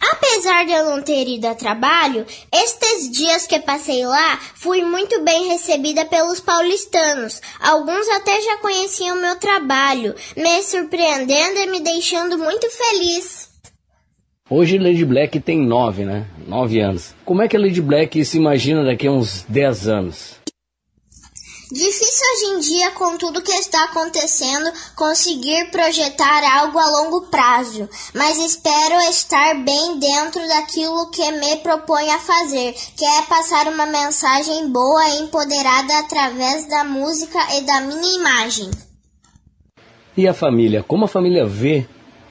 Apesar 0.00 0.64
de 0.64 0.72
eu 0.72 0.86
não 0.86 1.02
ter 1.02 1.28
ido 1.28 1.46
a 1.46 1.54
trabalho, 1.54 2.26
estes 2.52 3.10
dias 3.10 3.46
que 3.46 3.60
passei 3.60 4.04
lá, 4.04 4.36
fui 4.56 4.82
muito 4.82 5.22
bem 5.22 5.46
recebida 5.46 6.04
pelos 6.04 6.40
paulistanos. 6.40 7.40
Alguns 7.60 8.08
até 8.08 8.40
já 8.40 8.56
conheciam 8.56 9.20
meu 9.20 9.36
trabalho, 9.36 10.14
me 10.36 10.62
surpreendendo 10.62 11.60
e 11.60 11.66
me 11.68 11.80
deixando 11.80 12.36
muito 12.36 12.68
feliz. 12.70 13.50
Hoje 14.50 14.76
Lady 14.76 15.04
Black 15.04 15.38
tem 15.40 15.64
nove, 15.64 16.04
né? 16.04 16.26
Nove 16.46 16.80
anos. 16.80 17.14
Como 17.24 17.40
é 17.40 17.48
que 17.48 17.56
a 17.56 17.60
Lady 17.60 17.80
Black 17.80 18.24
se 18.24 18.36
imagina 18.36 18.84
daqui 18.84 19.06
a 19.06 19.12
uns 19.12 19.44
dez 19.48 19.86
anos? 19.86 20.36
Difícil 21.70 22.11
hoje 22.22 22.54
em 22.54 22.60
dia, 22.60 22.90
com 22.92 23.16
tudo 23.18 23.42
que 23.42 23.52
está 23.52 23.84
acontecendo, 23.84 24.70
conseguir 24.96 25.70
projetar 25.70 26.42
algo 26.58 26.78
a 26.78 26.86
longo 26.86 27.22
prazo, 27.22 27.88
mas 28.14 28.38
espero 28.38 28.94
estar 29.10 29.54
bem 29.64 29.98
dentro 29.98 30.46
daquilo 30.48 31.10
que 31.10 31.30
me 31.32 31.56
proponho 31.56 32.12
a 32.12 32.18
fazer, 32.18 32.74
que 32.96 33.04
é 33.04 33.22
passar 33.22 33.66
uma 33.68 33.86
mensagem 33.86 34.68
boa 34.70 35.08
e 35.08 35.22
empoderada 35.22 35.98
através 35.98 36.68
da 36.68 36.84
música 36.84 37.38
e 37.56 37.62
da 37.62 37.80
minha 37.80 38.16
imagem. 38.18 38.70
E 40.16 40.28
a 40.28 40.34
família? 40.34 40.82
Como 40.82 41.06
a 41.06 41.08
família 41.08 41.46
vê 41.46 41.86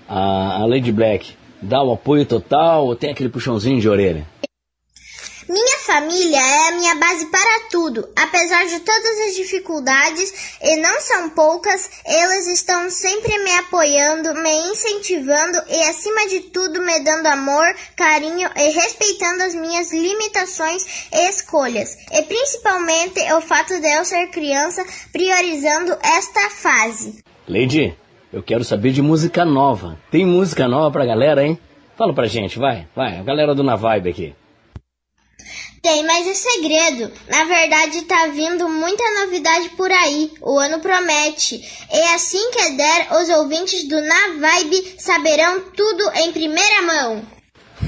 a 0.08 0.66
Lady 0.68 0.92
Black? 0.92 1.36
Dá 1.62 1.84
o 1.84 1.94
apoio 1.94 2.26
total 2.26 2.86
ou 2.88 2.96
tem 2.96 3.12
aquele 3.12 3.30
puxãozinho 3.30 3.80
de 3.80 3.88
orelha? 3.88 4.28
Minha 5.52 5.80
família 5.80 6.40
é 6.40 6.70
a 6.70 6.72
minha 6.78 6.96
base 6.96 7.26
para 7.26 7.68
tudo. 7.70 8.08
Apesar 8.16 8.66
de 8.68 8.80
todas 8.80 9.20
as 9.28 9.36
dificuldades, 9.36 10.58
e 10.62 10.78
não 10.78 11.02
são 11.02 11.30
poucas, 11.32 11.90
eles 12.06 12.48
estão 12.48 12.90
sempre 12.90 13.38
me 13.40 13.52
apoiando, 13.58 14.34
me 14.36 14.72
incentivando 14.72 15.62
e, 15.68 15.84
acima 15.90 16.26
de 16.30 16.40
tudo, 16.52 16.82
me 16.82 16.98
dando 17.02 17.28
amor, 17.28 17.66
carinho 17.98 18.50
e 18.56 18.70
respeitando 18.70 19.44
as 19.44 19.54
minhas 19.54 19.92
limitações 19.92 21.10
e 21.12 21.30
escolhas. 21.30 21.98
E 22.14 22.22
principalmente 22.22 23.20
o 23.34 23.42
fato 23.42 23.78
de 23.78 23.92
eu 23.92 24.06
ser 24.06 24.28
criança, 24.28 24.86
priorizando 25.12 25.98
esta 26.02 26.50
fase. 26.50 27.22
Lady, 27.46 27.94
eu 28.32 28.42
quero 28.42 28.64
saber 28.64 28.94
de 28.94 29.02
música 29.02 29.44
nova. 29.44 30.00
Tem 30.10 30.26
música 30.26 30.66
nova 30.70 30.90
pra 30.92 31.06
galera, 31.06 31.44
hein? 31.44 31.60
Fala 31.98 32.14
pra 32.14 32.26
gente, 32.26 32.58
vai, 32.58 32.88
vai, 32.96 33.20
a 33.20 33.24
galera 33.24 33.54
do 33.54 33.64
Na 33.64 33.76
Vibe 33.76 34.12
aqui. 34.12 34.41
Tem, 35.82 36.06
mas 36.06 36.28
é 36.28 36.34
segredo. 36.36 37.12
Na 37.28 37.44
verdade, 37.44 38.04
tá 38.04 38.28
vindo 38.28 38.70
muita 38.70 39.04
novidade 39.20 39.70
por 39.70 39.92
aí. 39.92 40.32
O 40.40 40.60
ano 40.60 40.80
promete. 40.80 41.60
E 41.92 42.00
assim 42.14 42.52
que 42.52 42.78
der, 42.78 43.08
os 43.20 43.30
ouvintes 43.30 43.88
do 43.88 44.00
Na 44.00 44.28
Vibe 44.40 44.96
saberão 45.00 45.60
tudo 45.76 46.04
em 46.18 46.32
primeira 46.32 46.82
mão. 46.84 47.22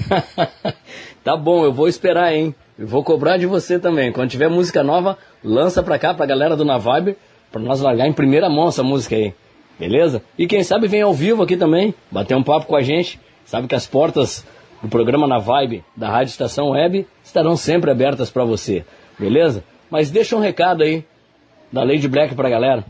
tá 1.24 1.38
bom, 1.38 1.64
eu 1.64 1.72
vou 1.72 1.88
esperar, 1.88 2.34
hein? 2.34 2.56
Eu 2.80 2.88
vou 2.88 3.04
cobrar 3.04 3.38
de 3.38 3.46
você 3.46 3.78
também. 3.78 4.12
Quando 4.12 4.32
tiver 4.32 4.50
música 4.50 4.82
nova, 4.82 5.16
lança 5.44 5.84
pra 5.84 6.00
cá, 6.00 6.16
pra 6.16 6.26
galera 6.26 6.56
do 6.56 6.66
Na 6.66 6.80
Vibe, 6.80 7.16
pra 7.52 7.62
nós 7.62 7.80
largar 7.80 8.08
em 8.08 8.14
primeira 8.14 8.50
mão 8.50 8.70
essa 8.70 8.82
música 8.82 9.16
aí. 9.16 9.36
Beleza? 9.78 10.24
E 10.36 10.48
quem 10.48 10.64
sabe 10.64 10.88
vem 10.88 11.04
ao 11.04 11.14
vivo 11.14 11.44
aqui 11.44 11.56
também, 11.56 11.94
bater 12.10 12.36
um 12.36 12.44
papo 12.44 12.66
com 12.66 12.76
a 12.76 12.82
gente. 12.82 13.20
Sabe 13.46 13.68
que 13.68 13.76
as 13.76 13.86
portas 13.86 14.44
do 14.82 14.90
programa 14.90 15.28
Na 15.28 15.38
Vibe 15.38 15.86
da 15.96 16.10
Rádio 16.10 16.32
Estação 16.32 16.72
Web 16.72 17.06
estarão 17.34 17.58
sempre 17.58 17.90
abertas 17.90 18.30
para 18.30 18.46
você, 18.46 18.86
beleza? 19.18 19.64
Mas 19.90 20.12
deixa 20.12 20.36
um 20.36 20.40
recado 20.40 20.84
aí 20.84 21.04
da 21.72 21.84
Lady 21.84 22.08
Black 22.08 22.36
pra 22.36 22.48
galera. 22.48 22.86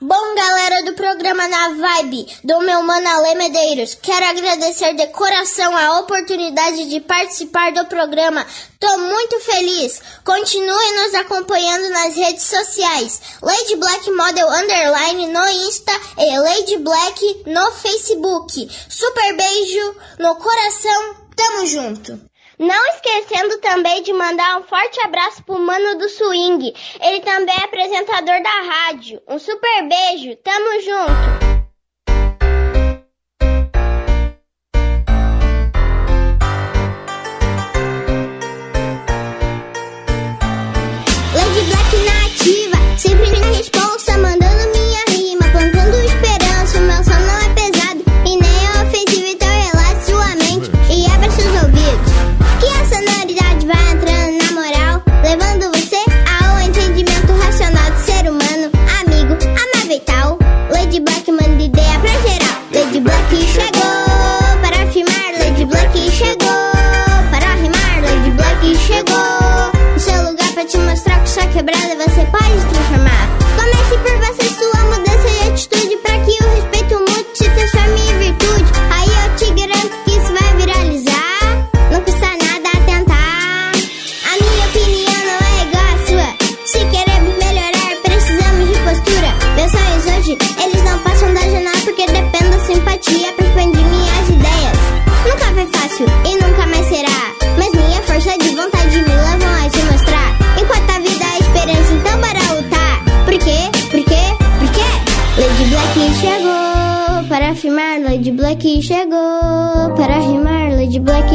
Bom, 0.00 0.34
galera 0.34 0.84
do 0.84 0.94
programa 0.94 1.48
Na 1.48 1.68
Vibe, 1.70 2.26
do 2.44 2.60
meu 2.60 2.82
mano 2.82 3.08
Ale 3.08 3.34
Medeiros, 3.34 3.94
quero 3.94 4.26
agradecer 4.26 4.94
de 4.94 5.06
coração 5.08 5.74
a 5.74 6.00
oportunidade 6.00 6.88
de 6.88 7.00
participar 7.00 7.72
do 7.72 7.86
programa. 7.86 8.46
Tô 8.78 8.98
muito 8.98 9.40
feliz. 9.40 10.02
Continue 10.24 10.92
nos 11.02 11.14
acompanhando 11.14 11.90
nas 11.90 12.14
redes 12.14 12.42
sociais. 12.42 13.20
Lady 13.42 13.76
Black 13.76 14.10
Model 14.10 14.48
Underline 14.48 15.26
no 15.28 15.46
Insta 15.66 15.92
e 16.18 16.38
Lady 16.38 16.78
Black 16.78 17.42
no 17.46 17.70
Facebook. 17.72 18.68
Super 18.88 19.36
beijo 19.36 19.96
no 20.18 20.36
coração, 20.36 21.16
tamo 21.34 21.66
junto. 21.66 22.35
Não 22.58 22.86
esquecendo 22.88 23.58
também 23.58 24.02
de 24.02 24.12
mandar 24.12 24.58
um 24.58 24.62
forte 24.62 24.98
abraço 25.00 25.42
pro 25.44 25.58
Mano 25.58 25.98
do 25.98 26.08
Swing. 26.08 26.72
Ele 27.00 27.20
também 27.20 27.54
é 27.54 27.64
apresentador 27.64 28.42
da 28.42 28.62
rádio. 28.62 29.20
Um 29.28 29.38
super 29.38 29.88
beijo, 29.88 30.36
tamo 30.36 30.80
junto. 30.80 31.55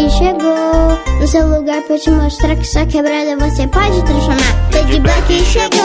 Lady 0.01 0.09
Black 0.09 0.17
chegou 0.17 1.19
no 1.19 1.27
seu 1.27 1.47
lugar 1.47 1.83
pra 1.83 1.95
te 1.99 2.09
mostrar 2.09 2.55
que 2.55 2.65
sua 2.65 2.87
quebrada 2.87 3.37
você 3.37 3.67
pode 3.67 4.03
transformar. 4.03 4.69
Lady 4.73 4.99
Black 4.99 5.45
chegou 5.45 5.79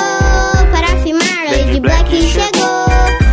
para 0.73 0.87
afirmar. 0.87 1.45
Lady 1.51 1.81
Black 1.81 2.23
chegou 2.23 2.87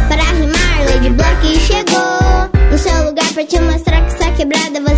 para 0.09 0.23
rimar. 0.23 0.93
Lady 0.93 1.09
Black 1.11 1.59
chegou 1.59 2.69
no 2.69 2.77
seu 2.77 3.05
lugar 3.05 3.31
pra 3.33 3.45
te 3.45 3.59
mostrar 3.61 4.05
que 4.05 4.11
sua 4.17 4.31
quebrada 4.31 4.81
você 4.81 4.92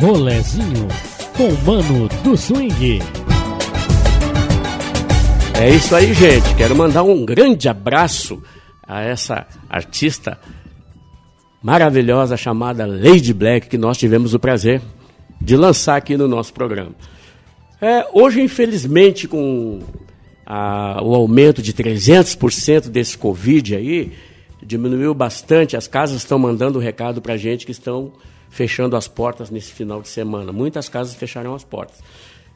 Rolezinho 0.00 0.88
com 1.36 1.52
Mano 1.70 2.08
do 2.24 2.34
Swing. 2.36 3.00
É 5.60 5.68
isso 5.68 5.94
aí, 5.94 6.14
gente. 6.14 6.54
Quero 6.56 6.74
mandar 6.74 7.02
um 7.02 7.24
grande 7.24 7.68
abraço 7.68 8.42
a 8.86 9.02
essa 9.02 9.46
artista 9.68 10.38
maravilhosa 11.62 12.34
chamada 12.36 12.86
Lady 12.86 13.34
Black, 13.34 13.68
que 13.68 13.76
nós 13.76 13.98
tivemos 13.98 14.32
o 14.32 14.38
prazer 14.38 14.80
de 15.38 15.54
lançar 15.56 15.96
aqui 15.96 16.16
no 16.16 16.26
nosso 16.26 16.52
programa. 16.54 16.92
É, 17.80 18.06
hoje, 18.12 18.40
infelizmente, 18.40 19.28
com 19.28 19.80
a- 20.46 21.00
o 21.02 21.14
aumento 21.14 21.60
de 21.60 21.74
300% 21.74 22.88
desse 22.88 23.18
Covid 23.18 23.76
aí, 23.76 24.12
diminuiu 24.62 25.12
bastante. 25.14 25.76
As 25.76 25.86
casas 25.86 26.16
estão 26.16 26.38
mandando 26.38 26.78
recado 26.78 27.20
para 27.20 27.36
gente 27.36 27.66
que 27.66 27.72
estão 27.72 28.12
fechando 28.50 28.96
as 28.96 29.08
portas 29.08 29.48
nesse 29.50 29.72
final 29.72 30.02
de 30.02 30.08
semana. 30.08 30.52
Muitas 30.52 30.88
casas 30.88 31.14
fecharam 31.14 31.54
as 31.54 31.64
portas. 31.64 32.02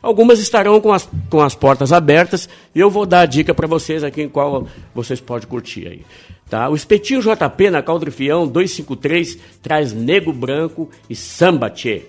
Algumas 0.03 0.39
estarão 0.39 0.79
com 0.83 0.93
as, 0.93 1.09
com 1.31 1.41
as 1.41 1.55
portas 1.55 1.91
abertas 1.91 2.47
e 2.75 2.81
eu 2.81 2.91
vou 2.91 3.07
dar 3.07 3.21
a 3.21 3.27
dica 3.27 3.55
para 3.55 3.67
vocês 3.67 4.05
aqui 4.05 4.21
em 4.23 4.29
qual 4.29 4.67
vocês 4.95 5.19
podem 5.19 5.49
curtir 5.49 5.87
aí. 5.87 6.03
Tá? 6.51 6.69
O 6.69 6.75
Espetinho 6.77 7.23
JP 7.23 7.71
na 7.71 7.83
Caldrifião 7.83 8.47
253 8.47 9.39
traz 9.63 9.95
Nego 9.95 10.31
Branco 10.31 10.91
e 11.09 11.17
Samba 11.17 11.71
Tchê. 11.71 12.03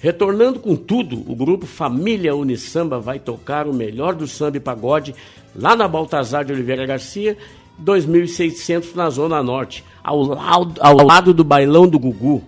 Retornando 0.00 0.58
com 0.58 0.74
tudo, 0.74 1.22
o 1.30 1.36
grupo 1.36 1.64
Família 1.64 2.34
Unisamba 2.34 2.98
vai 2.98 3.20
tocar 3.20 3.68
o 3.68 3.72
melhor 3.72 4.16
do 4.16 4.26
samba 4.26 4.56
e 4.56 4.60
pagode 4.60 5.14
lá 5.54 5.76
na 5.76 5.86
Baltazar 5.86 6.44
de 6.44 6.52
Oliveira 6.52 6.84
Garcia, 6.84 7.38
2600 7.78 8.94
na 8.96 9.08
Zona 9.10 9.40
Norte, 9.44 9.84
ao, 10.02 10.20
lado- 10.22 10.74
ao 10.80 10.96
lado 10.96 11.32
do 11.32 11.44
Bailão 11.44 11.86
do 11.86 12.00
Gugu. 12.00 12.42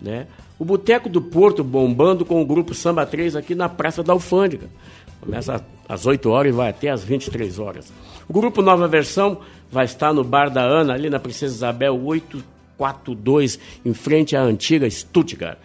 Né? 0.00 0.26
O 0.58 0.64
Boteco 0.64 1.08
do 1.08 1.20
Porto 1.20 1.62
bombando 1.62 2.24
com 2.24 2.40
o 2.40 2.46
grupo 2.46 2.74
Samba 2.74 3.04
3 3.04 3.36
aqui 3.36 3.54
na 3.54 3.68
Praça 3.68 4.02
da 4.02 4.12
Alfândega. 4.12 4.68
Começa 5.20 5.64
às 5.88 6.06
8 6.06 6.30
horas 6.30 6.52
e 6.52 6.56
vai 6.56 6.70
até 6.70 6.88
às 6.88 7.04
23 7.04 7.58
horas. 7.58 7.92
O 8.28 8.32
grupo 8.32 8.62
Nova 8.62 8.88
Versão 8.88 9.40
vai 9.70 9.84
estar 9.84 10.12
no 10.12 10.24
Bar 10.24 10.50
da 10.50 10.62
Ana, 10.62 10.94
ali 10.94 11.10
na 11.10 11.18
Princesa 11.18 11.54
Isabel 11.54 12.00
842, 12.02 13.58
em 13.84 13.92
frente 13.92 14.34
à 14.34 14.42
antiga 14.42 14.88
Stuttgart. 14.88 15.58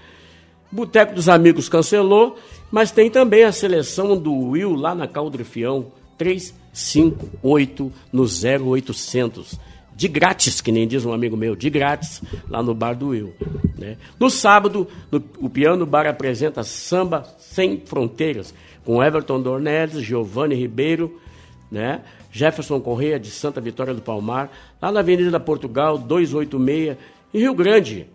Boteco 0.72 1.16
dos 1.16 1.30
Amigos 1.30 1.70
cancelou, 1.70 2.38
mas 2.70 2.92
tem 2.92 3.10
também 3.10 3.46
a 3.46 3.52
seleção 3.52 4.18
do 4.18 4.34
Will 4.34 4.74
lá 4.74 4.94
na 4.94 5.08
Caldrifião 5.08 5.88
358 6.18 7.94
no 8.12 8.24
0800. 8.24 9.60
De 9.96 10.08
grátis, 10.10 10.60
que 10.60 10.72
nem 10.74 10.86
diz 10.88 11.06
um 11.06 11.14
amigo 11.14 11.38
meu, 11.38 11.56
de 11.56 11.70
grátis, 11.70 12.22
lá 12.50 12.62
no 12.62 12.74
bar 12.76 12.94
do 12.96 13.10
Will. 13.10 13.34
né? 13.78 13.98
No 14.20 14.30
sábado, 14.30 14.88
no- 15.12 15.24
o 15.40 15.50
Piano 15.50 15.86
Bar 15.86 16.06
apresenta 16.08 16.64
Samba 16.64 17.24
Sem 17.40 17.82
Fronteiras, 17.86 18.54
com 18.84 19.02
Everton 19.04 19.42
Dornelles, 19.42 20.02
Giovanni 20.02 20.56
Ribeiro, 20.56 21.20
né? 21.72 22.02
Jefferson 22.32 22.80
Correia 22.82 23.18
de 23.20 23.30
Santa 23.32 23.62
Vitória 23.62 23.94
do 23.94 24.02
Palmar, 24.02 24.52
lá 24.82 24.92
na 24.92 25.00
Avenida 25.00 25.40
Portugal, 25.40 25.98
286, 25.98 26.98
em 27.34 27.40
Rio 27.40 27.54
Grande. 27.54 28.06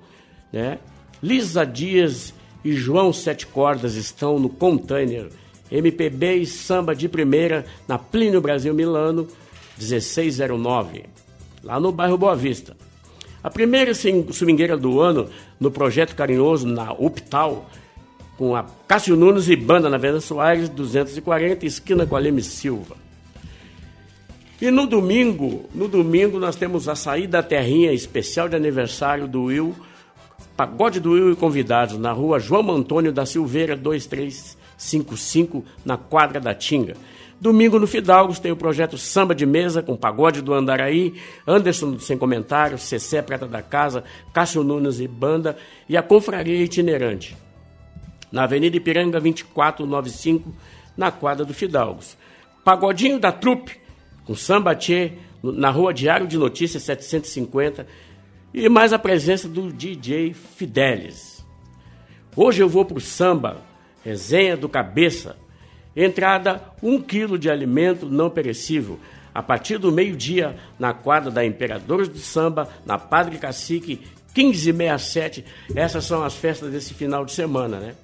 Né? 0.52 0.78
Lisa 1.22 1.64
Dias 1.64 2.34
e 2.64 2.72
João 2.74 3.12
Sete 3.12 3.46
Cordas 3.46 3.94
estão 3.94 4.38
no 4.38 4.48
container. 4.50 5.28
MPB 5.70 6.34
e 6.36 6.46
samba 6.46 6.94
de 6.94 7.08
primeira 7.08 7.64
na 7.88 7.96
Plínio 7.98 8.40
Brasil 8.40 8.74
Milano, 8.74 9.26
1609, 9.78 11.04
lá 11.62 11.78
no 11.80 11.92
bairro 11.92 12.16
Boa 12.18 12.34
Vista. 12.36 12.76
A 13.42 13.50
primeira 13.50 13.94
swing- 13.94 14.32
swingueira 14.32 14.76
do 14.76 15.00
ano 15.00 15.28
no 15.58 15.70
projeto 15.70 16.14
carinhoso 16.14 16.66
na 16.66 16.92
UPTAL, 16.92 17.68
com 18.36 18.54
a 18.56 18.64
Cássio 18.86 19.16
Nunes 19.16 19.48
e 19.48 19.56
banda 19.56 19.88
na 19.88 19.96
Venda 19.98 20.20
Soares, 20.20 20.68
240, 20.68 21.64
esquina 21.66 22.06
com 22.06 22.16
a 22.16 22.18
Leme 22.18 22.42
Silva. 22.42 22.96
E 24.60 24.70
no 24.70 24.86
domingo, 24.86 25.68
no 25.74 25.88
domingo 25.88 26.38
nós 26.38 26.54
temos 26.56 26.86
a 26.88 26.94
saída 26.94 27.40
da 27.40 27.42
terrinha 27.42 27.92
especial 27.92 28.48
de 28.48 28.56
aniversário 28.56 29.26
do 29.26 29.44
Will, 29.44 29.74
Pagode 30.56 31.00
do 31.00 31.12
Will 31.12 31.32
e 31.32 31.36
convidados 31.36 31.96
na 31.96 32.12
rua 32.12 32.38
João 32.38 32.70
Antônio 32.70 33.10
da 33.10 33.24
Silveira 33.24 33.74
2355, 33.74 35.64
na 35.82 35.96
quadra 35.96 36.38
da 36.38 36.54
Tinga. 36.54 36.94
Domingo 37.40 37.78
no 37.78 37.86
Fidalgos 37.86 38.38
tem 38.38 38.52
o 38.52 38.56
projeto 38.56 38.98
Samba 38.98 39.34
de 39.34 39.46
Mesa 39.46 39.82
com 39.82 39.96
Pagode 39.96 40.42
do 40.42 40.52
Andaraí, 40.52 41.14
Anderson 41.46 41.98
Sem 41.98 42.18
Comentários, 42.18 42.82
Cessé 42.82 43.22
Prata 43.22 43.46
da 43.46 43.62
Casa, 43.62 44.04
Cássio 44.30 44.62
Nunes 44.62 45.00
e 45.00 45.08
Banda 45.08 45.56
e 45.88 45.96
a 45.96 46.02
Confraria 46.02 46.62
Itinerante. 46.62 47.34
na 48.30 48.44
Avenida 48.44 48.76
Ipiranga 48.76 49.18
2495, 49.20 50.54
na 50.96 51.10
quadra 51.10 51.44
do 51.44 51.52
Fidalgos. 51.52 52.16
Pagodinho 52.62 53.18
da 53.18 53.32
Trupe, 53.32 53.80
com 54.24 54.36
samba 54.36 54.74
tchê, 54.74 55.14
na 55.42 55.70
Rua 55.70 55.92
Diário 55.92 56.28
de 56.28 56.36
Notícias 56.36 56.84
750, 56.84 57.86
e 58.52 58.68
mais 58.68 58.92
a 58.92 58.98
presença 58.98 59.48
do 59.48 59.72
DJ 59.72 60.32
Fidelis. 60.32 61.44
Hoje 62.36 62.62
eu 62.62 62.68
vou 62.68 62.84
pro 62.84 63.00
samba, 63.00 63.62
resenha 64.04 64.56
do 64.56 64.68
cabeça. 64.68 65.36
Entrada, 65.94 66.62
um 66.82 67.00
quilo 67.00 67.38
de 67.38 67.50
alimento 67.50 68.06
não 68.06 68.30
perecível. 68.30 68.98
A 69.34 69.42
partir 69.42 69.78
do 69.78 69.92
meio-dia, 69.92 70.56
na 70.78 70.92
quadra 70.92 71.30
da 71.30 71.44
Imperadores 71.44 72.08
do 72.08 72.18
Samba, 72.18 72.68
na 72.84 72.98
Padre 72.98 73.38
Cacique, 73.38 74.00
1567. 74.36 75.44
Essas 75.74 76.04
são 76.04 76.22
as 76.22 76.34
festas 76.34 76.70
desse 76.70 76.94
final 76.94 77.24
de 77.24 77.32
semana, 77.32 77.78
né? 77.78 77.94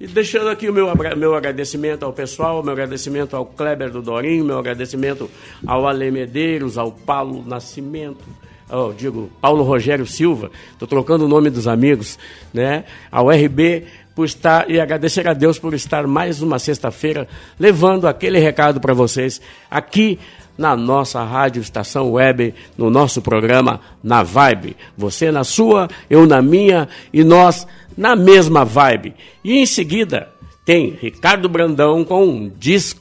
E 0.00 0.06
deixando 0.06 0.48
aqui 0.48 0.68
o 0.68 0.72
meu, 0.72 0.92
meu 1.16 1.34
agradecimento 1.36 2.04
ao 2.04 2.12
pessoal, 2.12 2.60
meu 2.62 2.72
agradecimento 2.72 3.36
ao 3.36 3.46
Kleber 3.46 3.90
do 3.90 4.02
Dorinho, 4.02 4.44
meu 4.44 4.58
agradecimento 4.58 5.30
ao 5.64 5.86
Ale 5.86 6.10
Medeiros, 6.10 6.76
ao 6.76 6.90
Paulo 6.90 7.44
Nascimento, 7.46 8.24
ao, 8.68 8.92
digo, 8.92 9.30
Paulo 9.40 9.62
Rogério 9.62 10.04
Silva, 10.04 10.50
estou 10.72 10.88
trocando 10.88 11.26
o 11.26 11.28
nome 11.28 11.50
dos 11.50 11.68
amigos, 11.68 12.18
né? 12.52 12.84
Ao 13.12 13.28
RB 13.28 13.86
por 14.14 14.24
estar 14.24 14.70
e 14.70 14.80
agradecer 14.80 15.26
a 15.26 15.32
Deus 15.32 15.58
por 15.58 15.74
estar 15.74 16.06
mais 16.06 16.42
uma 16.42 16.58
sexta-feira 16.58 17.26
levando 17.58 18.06
aquele 18.06 18.38
recado 18.38 18.80
para 18.80 18.94
vocês 18.94 19.40
aqui 19.70 20.18
na 20.56 20.76
nossa 20.76 21.22
rádio 21.24 21.62
estação 21.62 22.12
web, 22.12 22.54
no 22.76 22.90
nosso 22.90 23.22
programa 23.22 23.80
Na 24.02 24.22
Vibe. 24.22 24.76
Você 24.96 25.30
na 25.30 25.44
sua, 25.44 25.88
eu 26.10 26.26
na 26.26 26.42
minha 26.42 26.88
e 27.12 27.24
nós 27.24 27.66
na 27.96 28.14
mesma 28.14 28.64
vibe. 28.64 29.14
E 29.42 29.58
em 29.58 29.66
seguida 29.66 30.28
tem 30.64 30.96
Ricardo 31.00 31.48
Brandão 31.48 32.04
com 32.04 32.50
Disc 32.58 32.98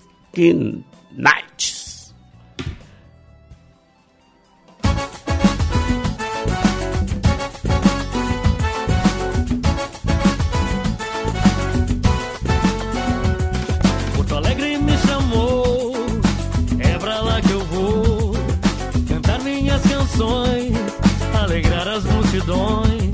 Nights. 1.11 1.80
Multidões. 22.41 23.11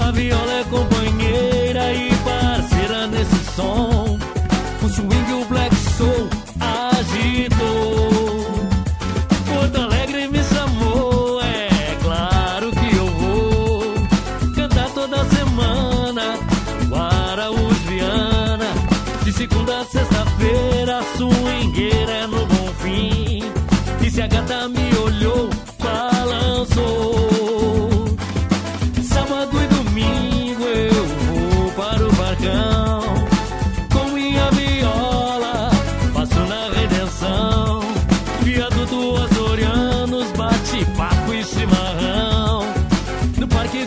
A 0.00 0.10
viola 0.10 0.52
é 0.52 0.64
companheira 0.64 1.94
e 1.94 2.10
parceira 2.16 3.06
nesse 3.06 3.44
som. 3.54 3.87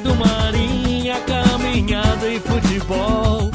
Do 0.02 0.16
Marinha, 0.16 1.20
caminhada 1.22 2.28
e 2.28 2.39
futebol. 2.39 3.52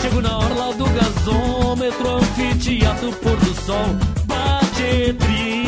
Chego 0.00 0.20
na 0.20 0.38
orla 0.38 0.74
do 0.74 0.84
gasômetro, 0.84 2.16
anfiteatro, 2.16 3.12
pôr 3.12 3.36
do 3.36 3.54
sol. 3.62 3.86
Bate 4.26 5.12
tri, 5.14 5.67